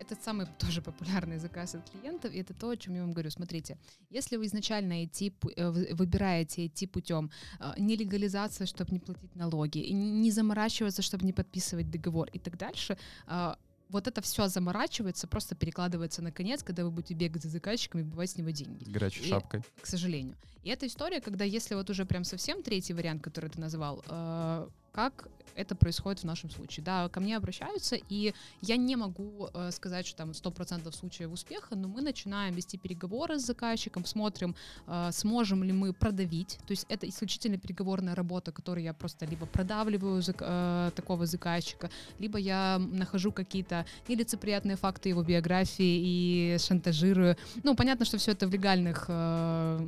это 0.00 0.16
самый 0.22 0.46
тоже 0.58 0.82
популярный 0.82 1.38
заказ 1.38 1.74
от 1.74 1.90
клиентов, 1.90 2.32
и 2.32 2.38
это 2.38 2.54
то, 2.54 2.70
о 2.70 2.76
чем 2.76 2.94
я 2.94 3.02
вам 3.02 3.12
говорю. 3.12 3.30
Смотрите, 3.30 3.76
если 4.10 4.36
вы 4.36 4.46
изначально 4.46 5.04
идти, 5.04 5.32
э, 5.56 5.94
выбираете 5.94 6.66
идти 6.66 6.86
путем 6.86 7.30
э, 7.60 7.72
нелегализации, 7.78 8.64
чтобы 8.66 8.92
не 8.92 8.98
платить 8.98 9.36
налоги, 9.36 9.78
не 9.92 10.30
заморачиваться, 10.30 11.02
чтобы 11.02 11.24
не 11.24 11.32
подписывать 11.32 11.90
договор 11.90 12.28
и 12.32 12.38
так 12.38 12.56
дальше, 12.56 12.96
э, 13.26 13.54
вот 13.90 14.06
это 14.06 14.20
все 14.20 14.48
заморачивается, 14.48 15.26
просто 15.26 15.54
перекладывается 15.54 16.22
на 16.22 16.30
конец, 16.30 16.62
когда 16.62 16.84
вы 16.84 16.90
будете 16.90 17.14
бегать 17.14 17.42
за 17.42 17.48
заказчиком 17.48 18.00
и 18.00 18.04
бывать 18.04 18.30
с 18.30 18.36
него 18.36 18.50
деньги. 18.50 18.84
Горячей 18.84 19.24
и, 19.24 19.28
шапкой. 19.28 19.62
К 19.82 19.86
сожалению. 19.86 20.36
И 20.62 20.70
эта 20.70 20.86
история, 20.86 21.20
когда 21.20 21.44
если 21.44 21.74
вот 21.74 21.90
уже 21.90 22.04
прям 22.04 22.24
совсем 22.24 22.62
третий 22.62 22.94
вариант, 22.94 23.22
который 23.22 23.50
ты 23.50 23.60
назвал, 23.60 24.02
э, 24.06 24.68
как 24.92 25.28
это 25.54 25.74
происходит 25.74 26.20
в 26.20 26.24
нашем 26.24 26.50
случае. 26.50 26.84
Да, 26.84 27.08
ко 27.08 27.20
мне 27.20 27.36
обращаются, 27.36 27.96
и 28.08 28.34
я 28.62 28.76
не 28.76 28.96
могу 28.96 29.48
э, 29.52 29.70
сказать, 29.70 30.06
что 30.06 30.16
там 30.18 30.30
100% 30.30 30.92
случаев 30.92 31.32
успеха, 31.32 31.76
но 31.76 31.88
мы 31.88 32.02
начинаем 32.02 32.54
вести 32.54 32.78
переговоры 32.78 33.38
с 33.38 33.42
заказчиком, 33.42 34.04
смотрим, 34.04 34.54
э, 34.86 35.10
сможем 35.12 35.64
ли 35.64 35.72
мы 35.72 35.92
продавить, 35.92 36.58
то 36.66 36.70
есть 36.72 36.86
это 36.88 37.08
исключительно 37.08 37.58
переговорная 37.58 38.14
работа, 38.14 38.52
которую 38.52 38.84
я 38.84 38.92
просто 38.94 39.26
либо 39.26 39.46
продавливаю 39.46 40.20
зак- 40.22 40.44
э, 40.46 40.90
такого 40.94 41.26
заказчика, 41.26 41.90
либо 42.18 42.38
я 42.38 42.78
нахожу 42.78 43.32
какие-то 43.32 43.84
нелицеприятные 44.08 44.76
факты 44.76 45.08
его 45.08 45.22
биографии 45.22 46.54
и 46.54 46.56
шантажирую. 46.58 47.36
Ну, 47.62 47.74
понятно, 47.74 48.04
что 48.04 48.18
все 48.18 48.32
это 48.32 48.46
в 48.46 48.52
легальных... 48.52 49.06
Э, 49.08 49.78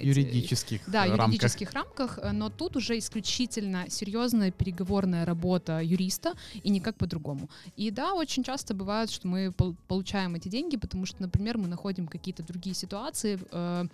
юридических 0.00 0.80
Да, 0.86 1.04
юридических 1.04 1.72
рамках, 1.72 2.18
но 2.32 2.48
тут 2.50 2.76
уже 2.76 2.98
исключительно 2.98 3.86
серьезная 4.32 4.50
переговорная 4.50 5.24
работа 5.24 5.80
юриста 5.82 6.32
и 6.64 6.70
никак 6.70 6.96
по-другому. 6.96 7.48
И 7.76 7.90
да, 7.90 8.14
очень 8.14 8.44
часто 8.44 8.74
бывает, 8.74 9.10
что 9.10 9.28
мы 9.28 9.52
получаем 9.88 10.34
эти 10.34 10.48
деньги, 10.48 10.76
потому 10.76 11.06
что, 11.06 11.22
например, 11.22 11.58
мы 11.58 11.68
находим 11.68 12.06
какие-то 12.06 12.42
другие 12.42 12.74
ситуации, 12.74 13.38
э, 13.52 13.86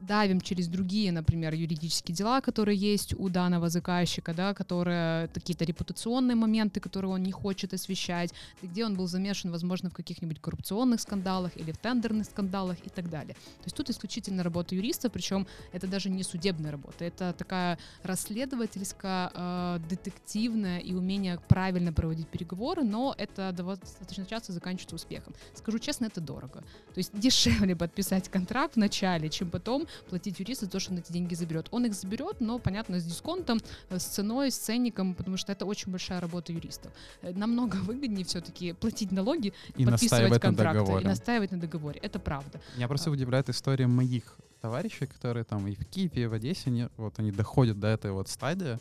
давим 0.00 0.40
через 0.40 0.68
другие, 0.68 1.12
например, 1.12 1.54
юридические 1.54 2.14
дела, 2.14 2.40
которые 2.40 2.76
есть 2.76 3.14
у 3.18 3.28
данного 3.28 3.68
заказчика, 3.68 4.34
да, 4.34 4.52
которые 4.52 5.28
какие-то 5.28 5.64
репутационные 5.64 6.34
моменты, 6.34 6.80
которые 6.80 7.10
он 7.10 7.22
не 7.22 7.32
хочет 7.32 7.72
освещать, 7.74 8.34
где 8.62 8.84
он 8.84 8.94
был 8.94 9.06
замешан, 9.06 9.50
возможно, 9.50 9.88
в 9.88 9.94
каких-нибудь 9.94 10.40
коррупционных 10.40 11.00
скандалах 11.00 11.56
или 11.56 11.72
в 11.72 11.78
тендерных 11.78 12.26
скандалах 12.26 12.76
и 12.86 12.90
так 12.90 13.08
далее. 13.08 13.34
То 13.34 13.64
есть 13.64 13.76
тут 13.76 13.90
исключительно 13.90 14.42
работа 14.42 14.74
юриста, 14.74 15.08
причем 15.08 15.46
это 15.72 15.86
даже 15.86 16.10
не 16.10 16.22
судебная 16.22 16.70
работа, 16.70 17.04
это 17.04 17.32
такая 17.38 17.78
расследовательская, 18.02 19.30
э, 19.34 19.78
детектив 19.88 20.16
эффективное 20.36 20.78
и 20.80 20.92
умение 20.92 21.38
правильно 21.48 21.92
проводить 21.92 22.28
переговоры, 22.28 22.82
но 22.82 23.14
это 23.16 23.52
достаточно 23.52 24.26
часто 24.26 24.52
заканчивается 24.52 24.96
успехом. 24.96 25.34
Скажу 25.54 25.78
честно, 25.78 26.06
это 26.06 26.20
дорого. 26.20 26.60
То 26.94 26.98
есть 26.98 27.18
дешевле 27.18 27.76
подписать 27.76 28.28
контракт 28.28 28.74
в 28.74 28.78
начале, 28.78 29.28
чем 29.28 29.50
потом 29.50 29.86
платить 30.08 30.38
юристу 30.40 30.66
за 30.66 30.70
то, 30.70 30.80
что 30.80 30.92
он 30.92 30.98
эти 30.98 31.12
деньги 31.12 31.34
заберет. 31.34 31.68
Он 31.70 31.86
их 31.86 31.94
заберет, 31.94 32.40
но, 32.40 32.58
понятно, 32.58 33.00
с 33.00 33.04
дисконтом, 33.04 33.60
э, 33.88 33.98
с 33.98 34.04
ценой, 34.04 34.50
с 34.50 34.56
ценником, 34.56 35.14
потому 35.14 35.36
что 35.36 35.52
это 35.52 35.64
очень 35.64 35.92
большая 35.92 36.20
работа 36.20 36.52
юристов. 36.52 36.92
Э, 37.22 37.32
намного 37.32 37.76
выгоднее 37.76 38.24
все-таки 38.24 38.72
платить 38.72 39.12
налоги, 39.12 39.52
и 39.76 39.84
подписывать 39.84 40.40
контракты 40.40 40.92
и 41.00 41.04
настаивать 41.04 41.50
на 41.52 41.60
договоре. 41.60 42.00
Это 42.02 42.18
правда. 42.18 42.60
Меня 42.76 42.88
просто 42.88 43.10
а. 43.10 43.12
удивляет 43.12 43.48
история 43.48 43.86
моих 43.86 44.36
товарищей, 44.60 45.06
которые 45.06 45.44
там 45.44 45.66
и 45.68 45.74
в 45.74 45.86
Киеве, 45.86 46.24
и 46.24 46.26
в 46.26 46.32
Одессе, 46.32 46.62
они, 46.66 46.88
вот 46.96 47.18
они 47.18 47.30
доходят 47.30 47.78
до 47.78 47.86
этой 47.86 48.10
вот 48.10 48.28
стадии, 48.28 48.78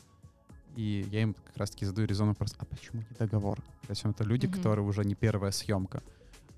и 0.76 1.06
я 1.12 1.22
им 1.22 1.34
как 1.34 1.58
раз-таки 1.58 1.86
задаю 1.86 2.08
резонный 2.08 2.32
вопрос, 2.32 2.56
а 2.58 2.66
почему 2.66 3.02
не 3.10 3.18
договор? 3.18 3.58
То 3.88 3.90
есть 3.92 4.06
это 4.06 4.24
люди, 4.24 4.46
Мгм. 4.48 4.56
которые 4.56 4.86
уже 4.86 5.04
не 5.06 5.16
первая 5.16 5.52
съемка. 5.52 6.02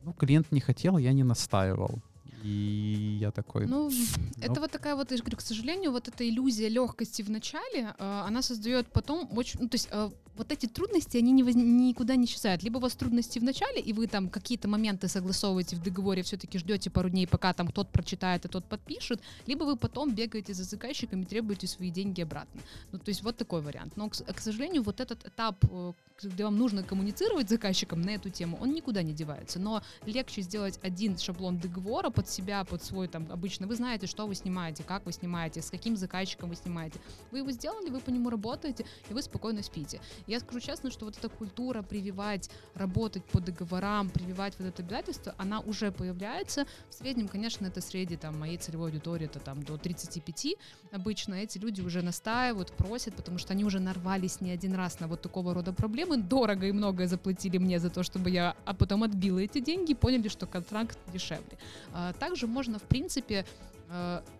Ну, 0.04 0.14
клиент 0.14 0.52
не 0.52 0.60
хотел, 0.60 0.98
я 0.98 1.14
не 1.14 1.24
настаивал. 1.24 2.00
И 2.44 3.18
я 3.20 3.32
такой, 3.32 3.66
Ну, 3.66 3.90
ну, 3.90 3.96
это 4.42 4.60
вот 4.60 4.72
такая 4.72 4.96
вот, 4.96 5.12
я 5.12 5.18
же 5.18 5.24
говорю, 5.24 5.38
к 5.38 5.42
сожалению, 5.42 5.92
вот 5.92 6.08
эта 6.08 6.28
иллюзия 6.28 6.70
легкости 6.70 7.24
в 7.24 7.30
начале, 7.30 7.96
э, 7.98 8.24
она 8.28 8.42
создает 8.42 8.88
потом 8.88 9.30
очень, 9.38 9.60
ну, 9.62 9.70
то 9.70 9.76
есть 9.76 9.90
э, 9.92 10.10
вот 10.38 10.52
эти 10.52 10.68
трудности, 10.68 11.18
они 11.18 11.32
не 11.32 11.44
воз- 11.44 11.56
никуда 11.56 12.16
не 12.16 12.26
исчезают. 12.26 12.64
Либо 12.64 12.78
у 12.78 12.82
вас 12.82 12.96
трудности 12.96 13.40
в 13.40 13.44
начале, 13.44 13.82
и 13.82 13.92
вы 13.92 14.08
там 14.08 14.30
какие-то 14.30 14.68
моменты 14.68 15.08
согласовываете 15.08 15.76
в 15.76 15.82
договоре, 15.84 16.22
все-таки 16.22 16.60
ждете 16.60 16.90
пару 16.90 17.10
дней, 17.10 17.28
пока 17.28 17.54
там 17.54 17.68
тот 17.70 17.90
прочитает 17.92 18.46
и 18.46 18.48
тот 18.48 18.66
подпишет, 18.66 19.20
либо 19.48 19.64
вы 19.64 19.76
потом 19.76 20.14
бегаете 20.14 20.54
за 20.54 20.64
заказчиком 20.64 21.22
и 21.24 21.26
требуете 21.26 21.68
свои 21.68 21.90
деньги 21.90 22.22
обратно. 22.22 22.62
Ну, 22.92 23.00
то 23.00 23.10
есть 23.10 23.24
вот 23.24 23.38
такой 23.38 23.62
вариант. 23.62 23.98
Но, 23.98 24.10
к, 24.10 24.14
к 24.14 24.40
сожалению, 24.40 24.84
вот 24.84 25.00
этот 25.00 25.26
этап, 25.26 25.58
э, 25.72 25.94
где 26.24 26.44
вам 26.44 26.58
нужно 26.58 26.84
коммуницировать 26.84 27.48
с 27.48 27.50
заказчиком 27.50 28.02
на 28.02 28.12
эту 28.12 28.30
тему, 28.30 28.58
он 28.62 28.74
никуда 28.74 29.02
не 29.02 29.14
девается. 29.14 29.60
Но 29.60 29.82
легче 30.06 30.42
сделать 30.42 30.80
один 30.84 31.18
шаблон 31.18 31.58
договора 31.58 32.10
под 32.10 32.27
себя, 32.30 32.64
под 32.64 32.84
свой 32.84 33.08
там 33.08 33.28
обычно. 33.32 33.68
Вы 33.68 33.76
знаете, 33.76 34.08
что 34.08 34.28
вы 34.28 34.36
снимаете, 34.36 34.84
как 34.84 35.06
вы 35.06 35.12
снимаете, 35.12 35.62
с 35.62 35.70
каким 35.70 35.96
заказчиком 35.96 36.50
вы 36.50 36.56
снимаете. 36.56 37.00
Вы 37.32 37.40
его 37.40 37.52
сделали, 37.52 37.90
вы 37.90 38.00
по 38.00 38.10
нему 38.10 38.30
работаете, 38.30 38.86
и 39.10 39.14
вы 39.14 39.22
спокойно 39.22 39.64
спите. 39.64 40.02
Я 40.28 40.40
скажу 40.40 40.60
честно, 40.60 40.92
что 40.92 41.06
вот 41.06 41.18
эта 41.18 41.30
культура 41.30 41.82
прививать, 41.82 42.50
работать 42.76 43.24
по 43.26 43.40
договорам, 43.40 44.10
прививать 44.10 44.54
вот 44.60 44.68
это 44.68 44.84
обязательство, 44.84 45.36
она 45.38 45.60
уже 45.60 45.92
появляется. 45.92 46.66
В 46.90 46.94
среднем, 46.94 47.28
конечно, 47.28 47.66
это 47.66 47.82
среди 47.82 48.18
там, 48.18 48.40
моей 48.40 48.58
целевой 48.58 48.90
аудитории, 48.90 49.26
это 49.26 49.40
там 49.40 49.64
до 49.64 49.78
35 49.78 50.56
обычно. 50.92 51.36
Эти 51.36 51.58
люди 51.58 51.82
уже 51.82 52.02
настаивают, 52.02 52.72
просят, 52.72 53.16
потому 53.16 53.38
что 53.38 53.54
они 53.54 53.66
уже 53.66 53.80
нарвались 53.80 54.42
не 54.42 54.52
один 54.52 54.76
раз 54.76 55.00
на 55.00 55.08
вот 55.08 55.22
такого 55.22 55.54
рода 55.54 55.74
проблемы. 55.74 56.18
Дорого 56.18 56.68
и 56.68 56.72
многое 56.72 57.08
заплатили 57.08 57.58
мне 57.58 57.80
за 57.80 57.90
то, 57.90 58.04
чтобы 58.04 58.30
я 58.30 58.56
а 58.66 58.74
потом 58.74 59.04
отбила 59.04 59.40
эти 59.40 59.60
деньги 59.60 59.92
и 59.92 59.96
поняли, 59.96 60.28
что 60.28 60.46
контракт 60.46 60.98
дешевле. 61.14 61.58
А, 61.94 62.14
Также 62.20 62.48
можно, 62.48 62.80
в 62.80 62.84
принципе, 62.84 63.46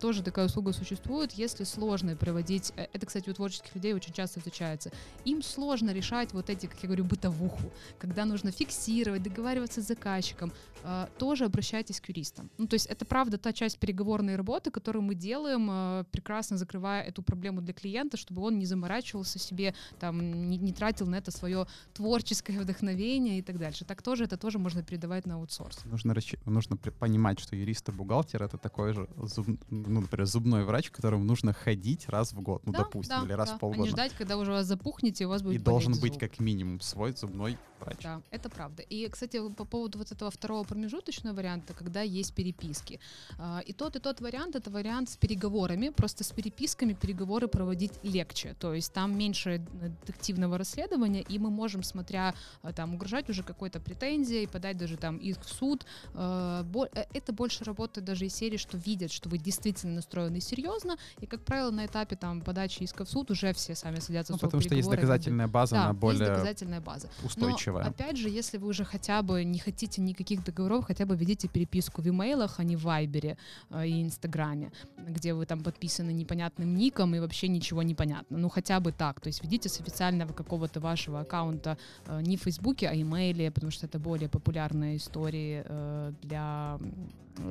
тоже 0.00 0.22
такая 0.22 0.46
услуга 0.46 0.72
существует, 0.72 1.32
если 1.32 1.64
сложно 1.64 2.16
проводить, 2.16 2.72
э, 2.76 2.86
это, 2.92 3.06
кстати, 3.06 3.30
у 3.30 3.34
творческих 3.34 3.74
людей 3.74 3.94
очень 3.94 4.12
часто 4.12 4.40
встречается, 4.40 4.90
им 5.24 5.42
сложно 5.42 5.92
решать 5.92 6.32
вот 6.32 6.50
эти, 6.50 6.66
как 6.66 6.82
я 6.82 6.88
говорю, 6.88 7.04
бытовуху, 7.04 7.72
когда 7.98 8.24
нужно 8.24 8.50
фиксировать, 8.50 9.22
договариваться 9.22 9.80
с 9.80 9.86
заказчиком, 9.86 10.52
э, 10.84 11.06
тоже 11.18 11.44
обращайтесь 11.44 12.00
к 12.00 12.08
юристам. 12.08 12.50
Ну, 12.58 12.66
то 12.66 12.74
есть 12.74 12.86
это 12.86 13.04
правда 13.04 13.38
та 13.38 13.52
часть 13.52 13.78
переговорной 13.78 14.36
работы, 14.36 14.70
которую 14.70 15.02
мы 15.02 15.14
делаем, 15.14 15.68
э, 15.70 16.04
прекрасно 16.10 16.56
закрывая 16.56 17.02
эту 17.02 17.22
проблему 17.22 17.60
для 17.60 17.72
клиента, 17.72 18.16
чтобы 18.16 18.42
он 18.42 18.58
не 18.58 18.66
заморачивался 18.66 19.38
себе, 19.38 19.74
там, 19.98 20.50
не, 20.50 20.58
не 20.58 20.72
тратил 20.72 21.06
на 21.06 21.16
это 21.16 21.30
свое 21.30 21.66
творческое 21.94 22.60
вдохновение 22.60 23.38
и 23.38 23.42
так 23.42 23.58
дальше. 23.58 23.84
Так 23.84 24.02
тоже, 24.02 24.24
это 24.24 24.36
тоже 24.36 24.58
можно 24.58 24.82
передавать 24.82 25.26
на 25.26 25.34
аутсорс. 25.34 25.84
нужно, 25.84 26.14
нужно 26.44 26.76
понимать, 26.76 27.40
что 27.40 27.56
юрист 27.56 27.88
и 27.88 27.92
бухгалтер— 27.92 28.42
это 28.44 28.58
такой 28.58 28.92
же, 28.92 29.08
зуб- 29.42 29.58
ну, 29.70 30.00
например, 30.00 30.26
зубной 30.26 30.64
врач, 30.64 30.90
к 30.90 30.94
которому 30.96 31.24
нужно 31.24 31.52
ходить 31.52 32.08
раз 32.08 32.32
в 32.32 32.40
год, 32.40 32.62
ну, 32.66 32.72
Да, 32.72 32.80
допустим, 32.80 33.16
да, 33.20 33.24
или 33.24 33.32
раз 33.32 33.48
да. 33.48 33.54
в 33.54 33.56
А 33.56 33.58
полгода. 33.60 33.82
не 33.82 33.88
ждать, 33.90 34.12
когда 34.14 34.36
уже 34.36 34.50
у 34.50 34.54
вас 34.54 34.66
запухнете, 34.66 35.24
и 35.24 35.26
у 35.26 35.30
вас 35.30 35.42
будет 35.42 35.56
и 35.60 35.64
должен 35.64 35.92
болеть 35.92 36.02
быть 36.02 36.12
зуб. 36.14 36.20
как 36.20 36.40
минимум 36.40 36.80
свой 36.80 37.12
зубной 37.12 37.56
врач. 37.80 37.98
Да, 38.02 38.20
это 38.30 38.48
правда. 38.50 38.82
И, 38.82 39.08
кстати, 39.08 39.40
по 39.50 39.64
поводу 39.64 39.98
вот 39.98 40.10
этого 40.12 40.30
второго 40.30 40.64
промежуточного 40.64 41.34
варианта, 41.36 41.74
когда 41.74 42.02
есть 42.02 42.34
переписки. 42.34 42.98
А, 43.38 43.60
И 43.66 43.72
тот, 43.72 43.96
и 43.96 44.00
тот 44.00 44.20
вариант— 44.20 44.56
это 44.56 44.70
вариант 44.70 45.10
с 45.10 45.16
переговорами. 45.16 45.90
Просто 45.90 46.24
с 46.24 46.30
переписками 46.32 46.92
переговоры 46.94 47.46
проводить 47.48 47.92
легче. 48.02 48.54
То 48.58 48.74
есть 48.74 48.92
там 48.92 49.16
меньше 49.16 49.50
э, 49.80 49.88
детективного 50.06 50.58
расследования, 50.58 51.22
и 51.22 51.38
мы 51.38 51.50
можем, 51.50 51.82
смотря 51.82 52.34
а, 52.62 52.72
там, 52.72 52.94
угрожать 52.94 53.28
уже 53.30 53.42
какой-то 53.42 53.78
претензией, 53.80 54.46
подать 54.48 54.76
даже 54.76 54.96
там 54.96 55.18
иск 55.18 55.42
в 55.44 55.48
суд. 55.52 55.86
Э, 56.14 56.62
бо- 56.64 56.88
э, 56.92 57.04
Это 57.14 57.32
больше 57.32 57.64
работает 57.64 58.04
даже 58.06 58.26
из 58.26 58.34
серии, 58.34 58.56
что 58.56 58.76
видят, 58.76 59.12
что 59.12 59.27
вы 59.28 59.38
действительно 59.38 59.94
настроены 59.94 60.40
серьезно, 60.40 60.96
и, 61.20 61.26
как 61.26 61.44
правило, 61.44 61.70
на 61.70 61.86
этапе 61.86 62.16
там 62.16 62.40
подачи 62.40 62.82
иска 62.82 63.04
в 63.04 63.08
суд 63.08 63.30
уже 63.30 63.52
все 63.52 63.74
сами 63.74 64.00
садятся 64.00 64.32
Ну, 64.32 64.38
потому 64.38 64.62
что 64.62 64.74
есть 64.74 64.90
доказательная 64.90 65.48
база, 65.48 65.74
Да, 65.74 65.82
она 65.82 65.90
есть 65.90 66.00
более 66.00 66.26
доказательная 66.26 66.80
база. 66.80 67.08
Но, 67.20 67.26
устойчивая. 67.26 67.84
опять 67.84 68.16
же, 68.16 68.28
если 68.28 68.58
вы 68.58 68.68
уже 68.68 68.84
хотя 68.84 69.22
бы 69.22 69.44
не 69.44 69.58
хотите 69.58 70.00
никаких 70.00 70.44
договоров, 70.44 70.86
хотя 70.86 71.06
бы 71.06 71.16
ведите 71.16 71.48
переписку 71.48 72.02
в 72.02 72.08
имейлах, 72.08 72.58
а 72.58 72.64
не 72.64 72.76
в 72.76 72.82
Вайбере 72.82 73.36
э, 73.70 73.86
и 73.86 74.02
Инстаграме, 74.02 74.72
где 74.96 75.34
вы 75.34 75.46
там 75.46 75.62
подписаны 75.62 76.12
непонятным 76.12 76.74
ником 76.74 77.14
и 77.14 77.20
вообще 77.20 77.48
ничего 77.48 77.82
не 77.82 77.94
понятно. 77.94 78.38
Ну, 78.38 78.48
хотя 78.48 78.80
бы 78.80 78.92
так. 78.92 79.20
То 79.20 79.28
есть 79.28 79.42
ведите 79.42 79.68
с 79.68 79.80
официального 79.80 80.32
какого-то 80.32 80.80
вашего 80.80 81.20
аккаунта 81.20 81.78
э, 82.06 82.20
не 82.22 82.36
в 82.36 82.42
Фейсбуке, 82.42 82.88
а 82.88 82.94
имейле, 82.94 83.50
потому 83.50 83.70
что 83.70 83.86
это 83.86 83.98
более 83.98 84.28
популярные 84.28 84.96
истории 84.96 85.62
э, 85.64 86.12
для 86.22 86.78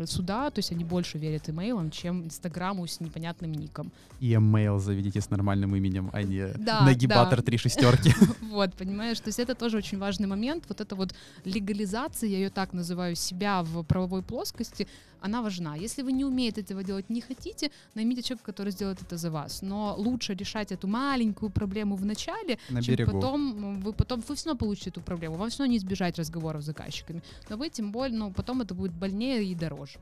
суда, 0.05 0.49
то 0.49 0.59
есть 0.59 0.71
они 0.71 0.83
больше 0.83 1.17
верят 1.17 1.49
имейлам, 1.49 1.66
чем 1.91 2.25
Инстаграму 2.25 2.85
с 2.87 2.99
непонятным 2.99 3.51
ником. 3.51 3.91
И 4.19 4.31
email 4.33 4.79
заведите 4.79 5.19
с 5.21 5.29
нормальным 5.29 5.75
именем, 5.75 6.09
а 6.13 6.23
не 6.23 6.47
Да, 6.57 6.81
нагибатор 6.81 7.39
да. 7.39 7.43
три 7.45 7.57
шестерки. 7.57 8.13
Вот, 8.57 8.73
понимаешь, 8.73 9.19
то 9.19 9.27
есть 9.29 9.39
это 9.39 9.53
тоже 9.55 9.77
очень 9.77 9.99
важный 9.99 10.27
момент. 10.27 10.63
Вот 10.67 10.81
эта 10.81 10.95
вот 10.95 11.13
легализация, 11.45 12.29
я 12.29 12.37
ее 12.37 12.49
так 12.49 12.73
называю, 12.73 13.15
себя 13.15 13.61
в 13.63 13.83
правовой 13.83 14.21
плоскости, 14.23 14.87
она 15.21 15.41
важна. 15.41 15.75
Если 15.75 16.03
вы 16.03 16.11
не 16.11 16.25
умеете 16.25 16.61
этого 16.61 16.83
делать, 16.83 17.09
не 17.09 17.21
хотите, 17.21 17.71
наймите 17.95 18.21
человека, 18.21 18.45
который 18.45 18.71
сделает 18.71 19.01
это 19.01 19.17
за 19.17 19.31
вас. 19.31 19.61
Но 19.61 19.95
лучше 19.97 20.33
решать 20.35 20.71
эту 20.71 20.87
маленькую 20.87 21.49
проблему 21.49 21.95
в 21.95 22.05
начале, 22.05 22.57
На 22.69 22.81
чем 22.81 22.95
берегу. 22.95 23.11
потом 23.11 23.79
вы 23.81 23.93
потом 23.93 24.21
вы 24.27 24.35
все 24.35 24.45
равно 24.45 24.57
получите 24.59 24.89
эту 24.89 25.01
проблему, 25.01 25.35
вам 25.35 25.49
все 25.49 25.59
равно 25.59 25.71
не 25.71 25.77
избежать 25.77 26.17
разговоров 26.19 26.61
с 26.61 26.65
заказчиками. 26.65 27.21
Но 27.49 27.57
вы 27.57 27.69
тем 27.69 27.91
более, 27.91 28.17
ну, 28.17 28.31
потом 28.31 28.61
это 28.61 28.73
будет 28.75 28.93
больнее 28.93 29.43
и 29.43 29.55
дороже. 29.55 29.99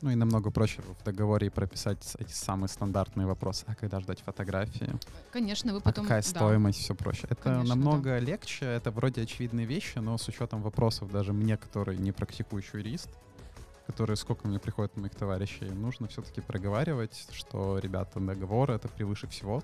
Ну 0.00 0.10
и 0.10 0.14
намного 0.14 0.50
проще 0.50 0.80
в 0.82 1.04
договоре 1.04 1.50
прописать 1.50 2.14
эти 2.18 2.32
самые 2.32 2.68
стандартные 2.68 3.26
вопросы. 3.26 3.64
А 3.66 3.74
когда 3.74 4.00
ждать 4.00 4.20
фотографии? 4.20 4.90
Конечно, 5.32 5.72
вы 5.72 5.78
А 5.78 5.82
потом... 5.82 6.04
какая 6.04 6.22
да. 6.22 6.28
стоимость? 6.28 6.78
Все 6.78 6.94
проще. 6.94 7.26
Это 7.28 7.42
Конечно, 7.42 7.74
намного 7.74 8.18
легче, 8.18 8.66
это 8.66 8.90
вроде 8.90 9.22
очевидные 9.22 9.66
вещи, 9.66 9.98
но 9.98 10.16
с 10.16 10.28
учетом 10.28 10.62
вопросов 10.62 11.10
даже 11.10 11.32
мне, 11.32 11.56
который 11.56 11.96
не 11.96 12.12
практикующий 12.12 12.78
юрист, 12.78 13.08
которые 13.86 14.16
сколько 14.16 14.46
мне 14.46 14.60
приходит 14.60 14.96
моих 14.96 15.14
товарищей, 15.14 15.68
нужно 15.70 16.06
все-таки 16.08 16.40
проговаривать, 16.40 17.26
что, 17.32 17.78
ребята, 17.78 18.20
договор— 18.20 18.70
это 18.72 18.86
превыше 18.88 19.26
всего. 19.26 19.62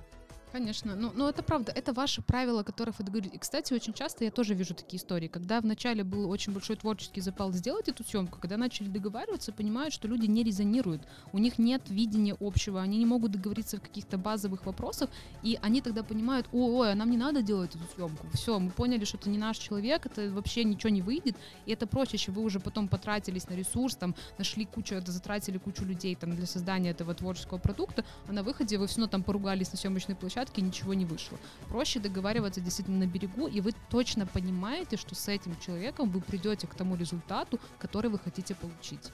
Конечно, 0.54 0.94
ну, 0.94 1.10
ну 1.12 1.28
это 1.28 1.42
правда, 1.42 1.72
это 1.72 1.92
ваши 1.92 2.22
правила, 2.22 2.62
которых 2.62 3.00
вы 3.00 3.04
договорились. 3.04 3.34
И, 3.34 3.38
кстати, 3.38 3.74
очень 3.74 3.92
часто 3.92 4.22
я 4.22 4.30
тоже 4.30 4.54
вижу 4.54 4.72
такие 4.72 5.00
истории, 5.02 5.26
когда 5.26 5.60
вначале 5.60 6.04
был 6.04 6.30
очень 6.30 6.52
большой 6.52 6.76
творческий 6.76 7.20
запал 7.20 7.50
сделать 7.50 7.88
эту 7.88 8.04
съемку, 8.04 8.38
когда 8.38 8.56
начали 8.56 8.86
договариваться, 8.86 9.52
понимают, 9.52 9.92
что 9.92 10.06
люди 10.06 10.26
не 10.26 10.44
резонируют, 10.44 11.02
у 11.32 11.38
них 11.38 11.58
нет 11.58 11.82
видения 11.88 12.36
общего, 12.38 12.80
они 12.80 12.98
не 12.98 13.04
могут 13.04 13.32
договориться 13.32 13.78
в 13.78 13.80
каких-то 13.80 14.16
базовых 14.16 14.64
вопросах, 14.64 15.10
и 15.42 15.58
они 15.60 15.80
тогда 15.80 16.04
понимают, 16.04 16.46
ой, 16.52 16.92
а 16.92 16.94
нам 16.94 17.10
не 17.10 17.16
надо 17.16 17.42
делать 17.42 17.74
эту 17.74 17.92
съемку, 17.92 18.28
все, 18.32 18.60
мы 18.60 18.70
поняли, 18.70 19.04
что 19.04 19.16
это 19.16 19.30
не 19.30 19.38
наш 19.38 19.58
человек, 19.58 20.06
это 20.06 20.30
вообще 20.30 20.62
ничего 20.62 20.90
не 20.90 21.02
выйдет, 21.02 21.36
и 21.66 21.72
это 21.72 21.88
проще, 21.88 22.16
чем 22.16 22.34
вы 22.34 22.42
уже 22.42 22.60
потом 22.60 22.86
потратились 22.86 23.48
на 23.48 23.54
ресурс, 23.54 23.96
там, 23.96 24.14
нашли 24.38 24.66
кучу, 24.66 24.94
затратили 25.04 25.58
кучу 25.58 25.84
людей 25.84 26.14
там 26.14 26.36
для 26.36 26.46
создания 26.46 26.90
этого 26.90 27.12
творческого 27.12 27.58
продукта, 27.58 28.04
а 28.28 28.32
на 28.32 28.44
выходе 28.44 28.78
вы 28.78 28.86
все 28.86 28.98
равно 28.98 29.10
там 29.10 29.24
поругались 29.24 29.72
на 29.72 29.78
съемочной 29.78 30.14
площадке, 30.14 30.43
и 30.60 30.62
ничего 30.62 30.94
не 30.94 31.04
вышло. 31.04 31.38
Проще 31.68 32.00
договариваться 32.00 32.60
действительно 32.60 32.98
на 32.98 33.06
берегу, 33.06 33.46
и 33.46 33.60
вы 33.60 33.72
точно 33.90 34.26
понимаете, 34.26 34.96
что 34.96 35.14
с 35.14 35.28
этим 35.28 35.56
человеком 35.60 36.10
вы 36.10 36.20
придете 36.20 36.66
к 36.66 36.74
тому 36.74 36.96
результату, 36.96 37.58
который 37.78 38.10
вы 38.10 38.18
хотите 38.18 38.54
получить. 38.54 39.10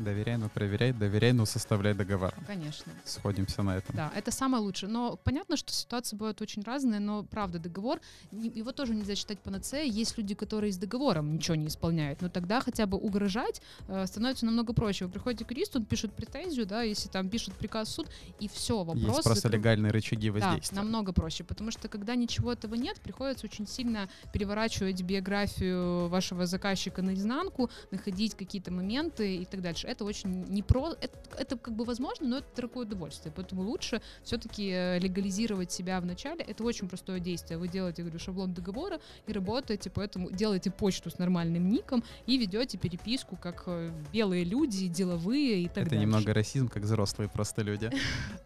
Доверяй, 0.00 0.36
но 0.38 0.48
проверяй, 0.48 0.92
доверяй, 0.92 1.32
но 1.32 1.44
составляй 1.46 1.94
договор. 1.94 2.34
Конечно. 2.46 2.92
Сходимся 3.04 3.62
на 3.62 3.76
этом. 3.76 3.94
Да, 3.94 4.10
это 4.14 4.30
самое 4.30 4.62
лучшее. 4.62 4.90
Но 4.90 5.16
понятно, 5.22 5.56
что 5.56 5.72
ситуации 5.72 6.16
бывают 6.16 6.40
очень 6.40 6.62
разные, 6.62 7.00
но 7.00 7.22
правда, 7.24 7.58
договор, 7.58 8.00
его 8.30 8.72
тоже 8.72 8.94
нельзя 8.94 9.14
считать 9.14 9.38
панацеей. 9.40 9.90
Есть 9.90 10.16
люди, 10.18 10.34
которые 10.34 10.72
с 10.72 10.76
договором 10.78 11.32
ничего 11.34 11.54
не 11.54 11.66
исполняют, 11.68 12.22
но 12.22 12.28
тогда 12.28 12.60
хотя 12.60 12.86
бы 12.86 12.96
угрожать 12.96 13.60
э, 13.88 14.06
становится 14.06 14.46
намного 14.46 14.72
проще. 14.72 15.04
Вы 15.04 15.10
приходите 15.12 15.44
к 15.44 15.50
юристу, 15.50 15.78
он 15.78 15.84
пишет 15.84 16.12
претензию, 16.12 16.66
да, 16.66 16.82
если 16.82 17.08
там 17.08 17.28
пишет 17.28 17.54
приказ 17.54 17.88
в 17.88 17.92
суд, 17.92 18.08
и 18.38 18.48
все, 18.48 18.78
вопрос 18.82 19.02
Есть 19.02 19.22
просто 19.22 19.34
закрыт. 19.34 19.54
легальные 19.60 19.92
рычаги 19.92 20.30
Да, 20.30 20.38
воздействия. 20.48 20.76
намного 20.76 21.12
проще, 21.12 21.44
потому 21.44 21.70
что 21.70 21.88
когда 21.88 22.14
ничего 22.14 22.52
этого 22.52 22.74
нет, 22.74 23.00
приходится 23.00 23.46
очень 23.46 23.66
сильно 23.66 24.08
переворачивать 24.32 25.02
биографию 25.02 26.08
вашего 26.08 26.46
заказчика 26.46 27.02
наизнанку, 27.02 27.70
находить 27.90 28.34
какие-то 28.34 28.70
моменты 28.72 29.36
и 29.36 29.44
так 29.44 29.60
дальше. 29.60 29.86
Это 29.90 30.04
очень 30.04 30.44
не 30.44 30.62
про... 30.62 30.92
Это, 31.00 31.18
это 31.38 31.56
как 31.56 31.74
бы 31.74 31.84
возможно, 31.84 32.26
но 32.28 32.36
это 32.38 32.46
дорогое 32.56 32.86
удовольствие, 32.86 33.32
поэтому 33.34 33.62
лучше 33.62 34.00
все-таки 34.22 34.98
легализировать 34.98 35.72
себя 35.72 36.00
в 36.00 36.06
начале. 36.06 36.44
Это 36.44 36.62
очень 36.64 36.88
простое 36.88 37.20
действие. 37.20 37.58
Вы 37.58 37.68
делаете, 37.68 38.02
говорю, 38.02 38.18
шаблон 38.18 38.54
договора 38.54 39.00
и 39.26 39.32
работаете, 39.32 39.90
поэтому 39.90 40.30
делаете 40.30 40.70
почту 40.70 41.10
с 41.10 41.18
нормальным 41.18 41.68
ником 41.68 42.04
и 42.26 42.38
ведете 42.38 42.78
переписку 42.78 43.36
как 43.36 43.64
э, 43.66 43.90
белые 44.12 44.44
люди, 44.44 44.86
деловые 44.86 45.62
и 45.62 45.68
так 45.68 45.78
Это 45.78 45.90
дальше. 45.90 46.02
немного 46.04 46.34
расизм, 46.34 46.68
как 46.68 46.82
взрослые 46.84 47.28
просто 47.28 47.62
люди. 47.62 47.90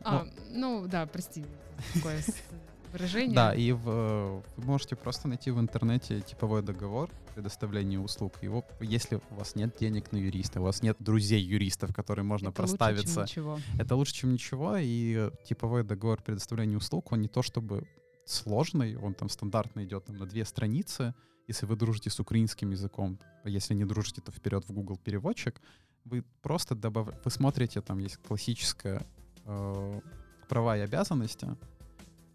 А, 0.06 0.26
ну 0.50 0.86
да, 0.86 1.06
прости. 1.06 1.44
такое 1.94 2.20
выражение. 2.94 3.34
Да, 3.34 3.54
и 3.54 3.72
в, 3.72 4.42
вы 4.56 4.64
можете 4.64 4.96
просто 4.96 5.28
найти 5.28 5.50
в 5.50 5.60
интернете 5.60 6.20
типовой 6.20 6.62
договор 6.62 7.10
предоставления 7.34 7.98
услуг. 7.98 8.32
Его, 8.42 8.64
если 8.80 9.20
у 9.30 9.34
вас 9.34 9.56
нет 9.56 9.76
денег 9.78 10.12
на 10.12 10.16
юриста, 10.16 10.60
у 10.60 10.64
вас 10.64 10.82
нет 10.82 10.96
друзей 11.00 11.42
юристов, 11.42 11.94
которые 11.94 12.24
можно 12.24 12.48
это 12.48 12.56
проставиться, 12.56 13.20
Лучше, 13.20 13.34
чем 13.34 13.44
ничего. 13.44 13.58
это 13.78 13.96
лучше, 13.96 14.14
чем 14.14 14.32
ничего. 14.32 14.76
И 14.78 15.30
типовой 15.44 15.82
договор 15.84 16.22
предоставления 16.22 16.76
услуг, 16.76 17.12
он 17.12 17.20
не 17.20 17.28
то 17.28 17.42
чтобы 17.42 17.86
сложный, 18.24 18.96
он 18.96 19.14
там 19.14 19.28
стандартно 19.28 19.84
идет 19.84 20.04
там, 20.04 20.16
на 20.16 20.26
две 20.26 20.44
страницы. 20.44 21.14
Если 21.48 21.66
вы 21.66 21.76
дружите 21.76 22.08
с 22.08 22.20
украинским 22.20 22.70
языком, 22.70 23.18
а 23.42 23.50
если 23.50 23.74
не 23.74 23.84
дружите, 23.84 24.22
то 24.22 24.32
вперед 24.32 24.64
в 24.66 24.72
Google 24.72 24.96
переводчик, 24.96 25.60
вы 26.04 26.24
просто 26.42 26.74
добав... 26.74 27.08
вы 27.24 27.30
смотрите, 27.30 27.80
там 27.80 27.98
есть 27.98 28.16
классическая 28.16 29.06
э, 29.44 30.00
права 30.48 30.76
и 30.78 30.80
обязанности, 30.80 31.46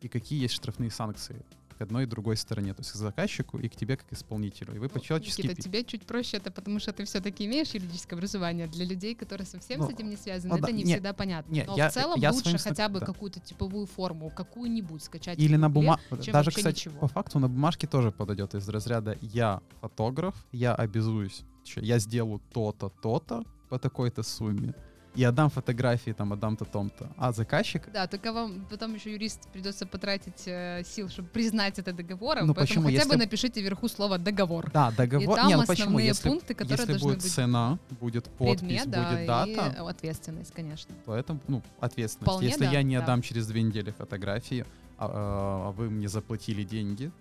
и 0.02 0.08
какие 0.08 0.42
есть 0.42 0.54
штрафные 0.54 0.92
санкции 0.92 1.46
к 1.78 1.82
одной 1.82 2.04
и 2.04 2.06
другой 2.06 2.36
стороне, 2.36 2.74
то 2.74 2.82
есть 2.82 2.92
к 2.92 2.96
заказчику 2.96 3.58
и 3.58 3.70
к 3.70 3.76
тебе 3.76 3.96
как 3.96 4.12
исполнителю. 4.12 4.76
И 4.76 4.80
вы 4.80 4.88
Ну, 4.88 4.90
по-человечески... 4.90 5.44
Никита, 5.44 5.62
тебе 5.62 5.86
чуть 5.86 6.06
проще 6.06 6.36
это, 6.36 6.52
потому 6.52 6.78
что 6.80 6.92
ты 6.92 7.06
все-таки 7.06 7.46
имеешь 7.46 7.70
юридическое 7.70 8.18
образование. 8.18 8.68
Для 8.68 8.84
людей, 8.86 9.16
которые 9.16 9.48
совсем 9.48 9.80
Ну, 9.80 9.88
с 9.88 9.94
этим 9.94 10.10
не 10.10 10.18
связаны, 10.18 10.50
ну 10.52 10.58
это 10.58 10.68
да, 10.68 10.74
не 10.74 10.84
не, 10.84 10.92
всегда 10.94 11.14
понятно. 11.14 11.54
не, 11.54 11.64
Но 11.64 11.78
я- 11.78 11.90
в 11.90 11.94
целом 11.94 12.20
я 12.20 12.32
лучше 12.32 12.44
своим 12.44 12.58
хотя 12.58 12.90
бы 12.90 13.00
да. 13.00 13.06
какую-то 13.06 13.40
типовую 13.40 13.86
форму, 13.86 14.30
какую-нибудь 14.30 15.02
скачать. 15.02 15.40
Или 15.40 15.56
на 15.56 15.70
бумаге. 15.70 16.02
Даже, 16.34 16.52
кстати, 16.52 16.76
ничего. 16.80 17.00
по 17.00 17.08
факту 17.08 17.40
на 17.40 17.48
бумажке 17.48 17.88
тоже 17.88 18.12
подойдет 18.12 18.56
из 18.56 18.68
разряда 18.68 19.18
«я 19.22 19.62
фотограф, 19.80 20.36
я 20.52 20.76
обязуюсь, 20.76 21.44
я 21.78 21.98
сделаю 22.00 22.42
то-то, 22.52 22.90
то-то 23.02 23.46
по 23.70 23.80
такой-то 23.80 24.24
сумме, 24.24 24.74
и 25.16 25.24
отдам 25.24 25.50
фотографии, 25.50 26.12
там, 26.12 26.34
отдам-то, 26.34 26.66
том-то». 26.66 27.10
А 27.18 27.32
заказчик 27.32 27.84
Да, 27.94 28.08
только 28.08 28.32
вам 28.32 28.66
потом 28.70 28.96
еще 28.96 29.12
юрист 29.12 29.48
придется 29.52 29.86
потратить 29.86 30.44
э, 30.48 30.84
сил, 30.86 31.10
чтобы 31.10 31.28
признать 31.30 31.80
это 31.80 31.94
договором. 31.94 32.48
Ну, 32.48 32.54
поэтому 32.54 32.68
почему? 32.68 32.84
хотя 32.86 32.98
Если- 32.98 33.10
бы 33.10 33.18
напишите 33.18 33.62
вверху 33.62 33.88
слово 33.88 34.18
договор. 34.18 34.70
Да, 34.72 34.92
договор. 34.92 35.34
И 35.36 35.36
там 35.36 35.48
не, 35.48 35.56
ну 35.56 35.66
почему? 35.66 35.86
основные 35.86 36.08
Если, 36.08 36.30
пункты, 36.30 36.54
которые 36.54 36.78
если 36.78 36.92
должны 36.92 37.08
будет 37.10 37.24
быть 37.24 37.32
цена, 37.32 37.80
будет 38.00 38.26
подпись, 38.26 38.60
Предмет, 38.60 38.90
да, 38.90 39.10
будет 39.10 39.24
и 39.24 39.26
дата, 39.26 39.76
э, 39.78 39.90
ответственность, 39.90 40.54
конечно. 40.54 40.94
то 41.06 41.16
это 41.16 41.38
ну, 41.48 41.62
ответственность. 41.80 42.32
Вполне 42.32 42.48
если 42.48 42.66
да, 42.66 42.72
я 42.72 42.84
не 42.84 42.98
да. 42.98 43.04
отдам 43.04 43.22
через 43.22 43.48
две 43.48 43.62
недели 43.64 43.92
фотографии, 43.92 44.66
а, 44.98 45.06
а, 45.06 45.70
а 45.70 45.72
вы 45.72 45.90
мне 45.90 46.08
заплатили 46.08 46.64
деньги, 46.64 47.12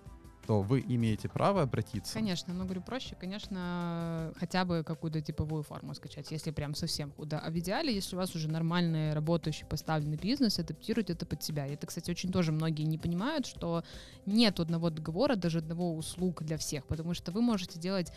то 0.48 0.62
вы 0.62 0.80
имеете 0.80 1.28
право 1.28 1.60
обратиться. 1.60 2.14
Конечно, 2.14 2.54
но 2.54 2.64
говорю 2.64 2.80
проще, 2.80 3.14
конечно, 3.20 4.32
хотя 4.40 4.64
бы 4.64 4.82
какую-то 4.82 5.20
типовую 5.20 5.62
форму 5.62 5.94
скачать, 5.94 6.30
если 6.30 6.52
прям 6.52 6.74
совсем 6.74 7.12
худо. 7.12 7.38
А 7.38 7.50
в 7.50 7.58
идеале, 7.58 7.94
если 7.94 8.16
у 8.16 8.18
вас 8.18 8.34
уже 8.34 8.48
нормальный, 8.48 9.12
работающий, 9.12 9.66
поставленный 9.66 10.16
бизнес, 10.16 10.58
адаптируйте 10.58 11.12
это 11.12 11.26
под 11.26 11.42
себя. 11.42 11.66
И 11.66 11.74
это, 11.74 11.86
кстати, 11.86 12.10
очень 12.10 12.32
тоже 12.32 12.52
многие 12.52 12.84
не 12.84 12.96
понимают, 12.96 13.44
что 13.44 13.84
нет 14.24 14.58
одного 14.58 14.88
договора, 14.88 15.36
даже 15.36 15.58
одного 15.58 15.94
услуг 15.94 16.42
для 16.42 16.56
всех, 16.56 16.86
потому 16.86 17.12
что 17.12 17.30
вы 17.30 17.42
можете 17.42 17.78
делать 17.78 18.10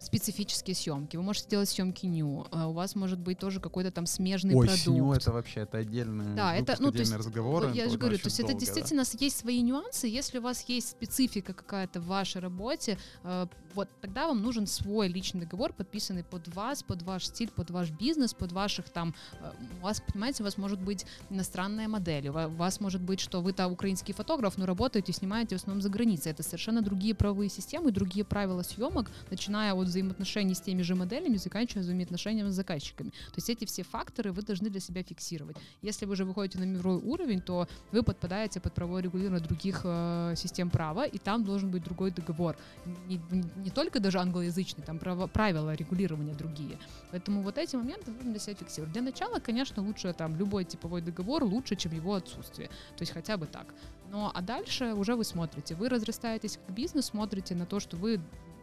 специфические 0.00 0.74
съемки, 0.74 1.16
вы 1.16 1.22
можете 1.22 1.48
делать 1.48 1.68
съемки 1.68 2.06
ню, 2.06 2.46
а 2.50 2.68
у 2.68 2.72
вас 2.72 2.96
может 2.96 3.18
быть 3.18 3.38
тоже 3.38 3.60
какой-то 3.60 3.90
там 3.90 4.06
смежный 4.06 4.54
Ой, 4.54 4.66
продукт. 4.66 4.82
сню 4.82 5.12
это 5.12 5.30
вообще, 5.30 5.60
это 5.60 5.78
отдельный 5.78 6.34
Да, 6.34 6.56
это, 6.56 6.76
ну, 6.80 6.90
то 6.90 6.98
есть, 6.98 7.10
отдельный 7.12 7.18
разговор. 7.18 7.70
я 7.72 7.82
это 7.82 7.92
же 7.92 7.98
говорю, 7.98 8.16
то 8.16 8.26
есть 8.26 8.40
это 8.40 8.48
долго, 8.48 8.60
да. 8.60 8.66
действительно 8.66 9.04
есть 9.18 9.36
свои 9.36 9.60
нюансы. 9.60 10.06
Если 10.06 10.38
у 10.38 10.42
вас 10.42 10.64
есть 10.68 10.88
специфика 10.88 11.52
какая-то 11.52 12.00
в 12.00 12.06
вашей 12.06 12.40
работе, 12.40 12.98
э, 13.24 13.46
вот 13.74 13.88
тогда 14.00 14.26
вам 14.26 14.42
нужен 14.42 14.66
свой 14.66 15.08
личный 15.08 15.40
договор, 15.42 15.72
подписанный 15.72 16.24
под 16.24 16.48
вас, 16.54 16.82
под 16.82 17.02
ваш 17.02 17.26
стиль, 17.26 17.50
под 17.50 17.70
ваш 17.70 17.90
бизнес, 17.90 18.34
под 18.34 18.52
ваших 18.52 18.88
там, 18.88 19.14
э, 19.40 19.52
у 19.80 19.82
вас, 19.84 20.02
понимаете, 20.12 20.42
у 20.42 20.44
вас 20.44 20.58
может 20.58 20.80
быть 20.80 21.06
иностранная 21.30 21.88
модель, 21.88 22.28
у 22.28 22.32
ва- 22.32 22.46
у 22.46 22.54
вас 22.56 22.80
может 22.80 23.00
быть, 23.00 23.20
что 23.20 23.40
вы-то 23.40 23.68
украинский 23.68 24.14
фотограф, 24.14 24.58
но 24.58 24.66
работаете, 24.66 25.12
снимаете 25.12 25.56
в 25.56 25.60
основном 25.60 25.82
за 25.82 25.88
границей. 25.88 26.32
Это 26.32 26.42
совершенно 26.42 26.82
другие 26.82 27.14
правовые 27.14 27.48
системы, 27.48 27.90
другие 27.92 28.24
правила 28.24 28.62
съемок, 28.62 29.10
начиная 29.30 29.74
от 29.74 29.86
взаимоотношений 29.86 30.54
с 30.54 30.60
теми 30.60 30.82
же 30.82 30.94
моделями, 30.94 31.36
заканчивая 31.36 31.82
взаимоотношениями 31.82 32.50
с 32.50 32.54
заказчиками. 32.54 33.10
То 33.10 33.36
есть 33.36 33.50
эти 33.50 33.64
все 33.64 33.82
факторы 33.82 34.32
вы 34.32 34.42
должны 34.42 34.70
для 34.70 34.80
себя 34.80 35.02
фиксировать. 35.02 35.56
Если 35.82 36.06
вы 36.06 36.12
уже 36.12 36.24
выходите 36.24 36.58
на 36.58 36.64
мировой 36.64 37.00
уровень, 37.02 37.40
то 37.40 37.68
вы 37.92 38.02
подпадаете 38.02 38.60
под 38.60 38.74
правовое 38.74 39.02
регулирование 39.02 39.46
других 39.46 39.82
э, 39.84 40.34
систем 40.36 40.70
права, 40.70 41.04
и 41.04 41.18
там 41.18 41.44
должен 41.44 41.70
быть 41.70 41.84
другой 41.84 42.10
договор. 42.10 42.56
Не- 43.06 43.20
не 43.60 43.70
только 43.70 44.00
даже 44.00 44.18
англоязычный, 44.18 44.84
там 44.84 44.98
право- 44.98 45.26
правила 45.26 45.74
регулирования 45.74 46.34
другие. 46.34 46.78
Поэтому 47.10 47.42
вот 47.42 47.58
эти 47.58 47.76
моменты 47.76 48.10
нужно 48.10 48.30
для 48.30 48.40
себя 48.40 48.54
фиксировать. 48.54 48.92
Для 48.92 49.02
начала, 49.02 49.38
конечно, 49.38 49.82
лучше 49.82 50.12
там 50.12 50.36
любой 50.36 50.64
типовой 50.64 51.02
договор 51.02 51.44
лучше, 51.44 51.76
чем 51.76 51.92
его 51.92 52.14
отсутствие. 52.14 52.68
То 52.96 53.02
есть 53.02 53.12
хотя 53.12 53.36
бы 53.36 53.46
так. 53.46 53.66
Но 54.10 54.30
а 54.34 54.40
дальше 54.40 54.94
уже 54.94 55.14
вы 55.14 55.24
смотрите. 55.24 55.74
Вы 55.74 55.88
разрастаетесь 55.88 56.56
как 56.56 56.74
бизнес, 56.74 57.06
смотрите 57.06 57.54
на 57.54 57.66
то, 57.66 57.80
что 57.80 57.96
вы 57.96 58.20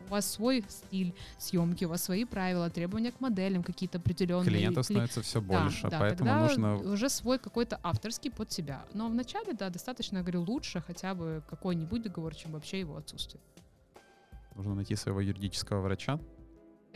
у 0.08 0.12
вас 0.12 0.30
свой 0.32 0.64
стиль 0.70 1.14
съемки, 1.38 1.86
у 1.86 1.90
вас 1.90 2.04
свои 2.04 2.26
правила, 2.26 2.70
требования 2.70 3.12
к 3.12 3.20
моделям 3.20 3.64
какие-то 3.64 3.98
определенные. 3.98 4.50
Клиентов 4.50 4.86
кли- 4.86 4.94
становится 4.94 5.22
все 5.22 5.42
да, 5.42 5.62
больше, 5.62 5.90
да, 5.90 6.00
поэтому 6.00 6.30
тогда 6.30 6.40
нужно 6.42 6.76
уже 6.78 7.10
свой 7.10 7.40
какой-то 7.40 7.80
авторский 7.84 8.32
под 8.32 8.52
себя. 8.52 8.86
Но 8.94 9.10
вначале, 9.10 9.54
да, 9.54 9.70
достаточно, 9.70 10.18
я 10.18 10.24
говорю, 10.24 10.44
лучше 10.44 10.82
хотя 10.82 11.14
бы 11.14 11.44
какой-нибудь 11.50 12.04
договор, 12.04 12.36
чем 12.36 12.52
вообще 12.54 12.80
его 12.80 12.96
отсутствие. 12.96 13.42
Нужно 14.58 14.76
найти 14.76 14.96
своего 14.96 15.22
юридического 15.22 15.82
врача. 15.82 16.20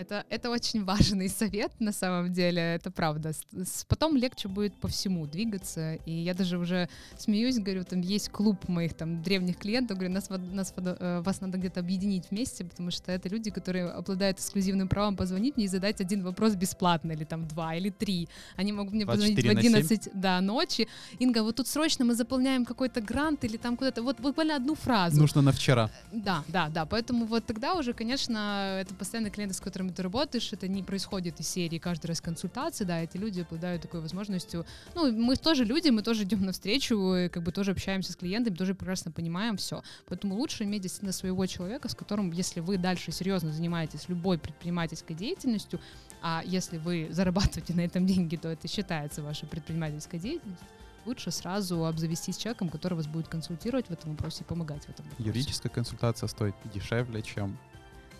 Это, 0.01 0.25
это 0.29 0.49
очень 0.49 0.83
важный 0.85 1.29
совет, 1.29 1.71
на 1.79 1.91
самом 1.91 2.33
деле, 2.33 2.61
это 2.61 2.89
правда. 2.91 3.33
С- 3.33 3.85
Потом 3.87 4.17
легче 4.17 4.47
будет 4.47 4.73
по 4.73 4.87
всему 4.87 5.27
двигаться, 5.27 5.95
и 6.05 6.11
я 6.11 6.33
даже 6.33 6.57
уже 6.57 6.89
смеюсь, 7.17 7.59
говорю, 7.59 7.83
там 7.83 8.01
есть 8.01 8.29
клуб 8.29 8.67
моих 8.67 8.93
там 8.93 9.21
древних 9.21 9.57
клиентов, 9.57 9.97
говорю, 9.97 10.13
нас, 10.13 10.29
нас, 10.29 10.73
э, 10.77 11.21
вас 11.23 11.41
надо 11.41 11.57
где-то 11.57 11.79
объединить 11.81 12.31
вместе, 12.31 12.63
потому 12.63 12.91
что 12.91 13.11
это 13.11 13.29
люди, 13.29 13.51
которые 13.51 13.89
обладают 13.89 14.39
эксклюзивным 14.39 14.87
правом 14.87 15.15
позвонить 15.15 15.55
мне 15.57 15.65
и 15.65 15.67
задать 15.67 16.01
один 16.01 16.23
вопрос 16.23 16.55
бесплатно, 16.55 17.11
или 17.11 17.23
там 17.23 17.47
два, 17.47 17.75
или 17.75 17.89
три. 17.89 18.27
Они 18.55 18.71
могут 18.73 18.93
мне 18.93 19.05
позвонить 19.05 19.37
в 19.37 19.41
24 19.41 19.69
на 19.69 19.83
7? 19.83 19.97
11 19.97 20.21
да, 20.21 20.41
ночи. 20.41 20.87
Инга, 21.19 21.43
вот 21.43 21.55
тут 21.55 21.67
срочно 21.67 22.05
мы 22.05 22.15
заполняем 22.15 22.65
какой-то 22.65 23.01
грант 23.01 23.43
или 23.43 23.57
там 23.57 23.77
куда-то, 23.77 24.01
вот 24.01 24.19
буквально 24.19 24.55
одну 24.55 24.73
фразу. 24.75 25.19
Нужно 25.19 25.41
на 25.41 25.51
вчера. 25.51 25.91
Да, 26.11 26.43
да, 26.47 26.69
да. 26.69 26.85
Поэтому 26.85 27.25
вот 27.25 27.45
тогда 27.45 27.75
уже, 27.75 27.93
конечно, 27.93 28.79
это 28.81 28.95
постоянные 28.95 29.31
клиенты, 29.31 29.53
с 29.53 29.59
которыми 29.91 29.95
ты 29.95 30.03
работаешь, 30.03 30.53
это 30.53 30.67
не 30.67 30.83
происходит 30.83 31.39
из 31.39 31.47
серии 31.47 31.79
каждый 31.79 32.07
раз 32.07 32.21
консультации, 32.21 32.85
да, 32.85 33.01
эти 33.01 33.17
люди 33.17 33.41
обладают 33.41 33.81
такой 33.81 34.01
возможностью. 34.01 34.65
Ну, 34.95 35.11
мы 35.11 35.35
тоже 35.35 35.65
люди, 35.65 35.89
мы 35.89 36.01
тоже 36.01 36.23
идем 36.23 36.45
навстречу, 36.45 36.95
и 37.15 37.29
как 37.29 37.43
бы 37.43 37.51
тоже 37.51 37.71
общаемся 37.71 38.11
с 38.11 38.15
клиентами, 38.15 38.55
тоже 38.55 38.73
прекрасно 38.73 39.11
понимаем 39.11 39.57
все. 39.57 39.83
Поэтому 40.07 40.35
лучше 40.35 40.63
иметь 40.63 40.81
действительно 40.81 41.13
своего 41.13 41.45
человека, 41.45 41.89
с 41.89 41.95
которым, 41.95 42.31
если 42.31 42.61
вы 42.61 42.77
дальше 42.77 43.11
серьезно 43.11 43.51
занимаетесь 43.51 44.09
любой 44.09 44.37
предпринимательской 44.37 45.13
деятельностью, 45.15 45.79
а 46.21 46.43
если 46.45 46.77
вы 46.77 47.07
зарабатываете 47.11 47.73
на 47.75 47.81
этом 47.81 48.05
деньги, 48.05 48.35
то 48.35 48.49
это 48.49 48.67
считается 48.67 49.21
вашей 49.21 49.47
предпринимательской 49.47 50.19
деятельностью, 50.19 50.67
лучше 51.05 51.31
сразу 51.31 51.85
обзавестись 51.85 52.37
человеком, 52.37 52.69
который 52.69 52.93
вас 52.93 53.07
будет 53.07 53.27
консультировать 53.27 53.87
в 53.87 53.91
этом 53.91 54.11
вопросе 54.11 54.43
и 54.43 54.43
помогать 54.43 54.85
в 54.85 54.89
этом 54.89 55.05
вопросе. 55.05 55.27
Юридическая 55.27 55.71
консультация 55.71 56.27
стоит 56.27 56.55
дешевле, 56.73 57.21
чем 57.21 57.57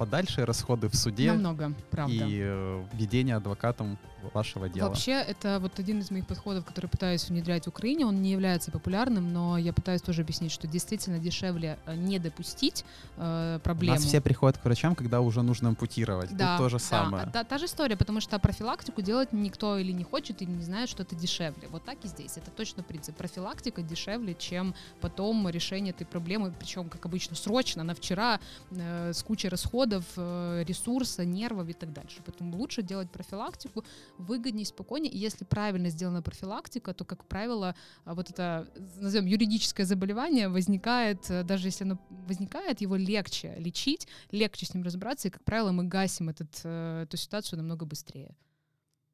подальшие 0.02 0.46
расходы 0.46 0.90
в 0.90 0.96
суде 0.96 1.32
Намного, 1.32 1.74
правда. 1.92 2.12
и 2.12 2.40
э, 2.44 2.84
ведение 2.94 3.36
адвокатом 3.36 4.00
вашего 4.34 4.70
дела. 4.70 4.88
Вообще, 4.90 5.12
это 5.14 5.60
вот 5.60 5.80
один 5.80 6.00
из 6.00 6.12
моих 6.12 6.26
подходов, 6.26 6.66
который 6.66 6.88
пытаюсь 6.88 7.28
внедрять 7.30 7.66
в 7.66 7.70
Украине. 7.70 8.06
Он 8.06 8.22
не 8.22 8.32
является 8.32 8.72
популярным, 8.72 9.32
но 9.34 9.58
я 9.58 9.74
пытаюсь 9.74 10.02
тоже 10.02 10.22
объяснить, 10.22 10.52
что 10.52 10.68
действительно 10.68 11.20
дешевле 11.20 11.78
э, 11.86 11.96
не 11.96 12.20
допустить 12.20 12.86
э, 13.18 13.58
У 13.58 13.64
проблему. 13.64 13.96
нас 13.96 14.04
все 14.06 14.22
приходят 14.22 14.58
к 14.58 14.66
врачам, 14.66 14.96
когда 14.96 15.22
уже 15.22 15.42
нужно 15.42 15.70
ампутировать. 15.70 16.36
Да, 16.36 16.58
Тут 16.58 16.66
то 16.66 16.70
же 16.70 16.78
да, 16.78 16.84
самое. 16.84 17.26
да, 17.32 17.44
та 17.44 17.58
же 17.58 17.66
история, 17.66 17.98
потому 17.98 18.22
что 18.22 18.38
профилактику 18.40 19.02
делать 19.02 19.34
никто 19.34 19.78
или 19.78 19.92
не 19.92 20.04
хочет, 20.04 20.42
или 20.42 20.50
не 20.50 20.64
знает, 20.64 20.90
что 20.90 21.04
это 21.04 21.16
дешевле. 21.16 21.68
Вот 21.70 21.84
так 21.86 21.98
и 22.04 22.08
здесь. 22.08 22.38
Это 22.38 22.52
точно 22.52 22.84
принцип. 22.84 23.16
Профилактика 23.16 23.82
дешевле, 23.82 24.36
чем 24.36 24.74
потом 25.00 25.48
решение 25.50 25.92
этой 25.92 26.06
проблемы, 26.06 26.54
причем, 26.58 26.90
как 26.90 27.06
обычно, 27.06 27.36
срочно, 27.36 27.84
на 27.84 27.94
вчера, 27.96 28.40
э, 28.72 29.14
с 29.14 29.24
кучей 29.24 29.50
расходов, 29.50 29.91
э, 30.16 30.64
ресурса, 30.68 31.26
нервов 31.26 31.68
и 31.70 31.74
так 31.74 31.92
дальше. 31.92 32.22
Поэтому 32.26 32.58
лучше 32.58 32.82
делать 32.82 33.12
профилактику 33.12 33.84
выгоднее, 34.18 34.66
спокойнее. 34.66 35.12
И 35.12 35.18
если 35.18 35.44
правильно 35.46 35.90
сделана 35.90 36.22
профилактика, 36.22 36.94
то, 36.94 37.06
как 37.06 37.26
правило, 37.26 37.76
а, 38.06 38.14
вот 38.14 38.30
это, 38.30 38.68
назовем, 39.00 39.26
юридическое 39.26 39.86
заболевание 39.86 40.48
возникает, 40.50 41.30
э, 41.30 41.44
даже 41.44 41.68
если 41.68 41.84
оно 41.84 42.00
возникает, 42.10 42.82
его 42.82 42.96
легче 42.96 43.56
лечить, 43.58 44.08
легче 44.32 44.66
с 44.66 44.74
ним 44.74 44.84
разобраться, 44.84 45.28
и, 45.28 45.32
как 45.32 45.44
правило, 45.44 45.72
мы 45.72 45.84
гасим 45.84 46.30
этот, 46.30 46.62
э, 46.64 47.04
эту 47.04 47.18
ситуацию 47.18 47.58
намного 47.58 47.86
быстрее. 47.86 48.36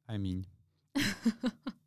Аминь. 0.06 0.46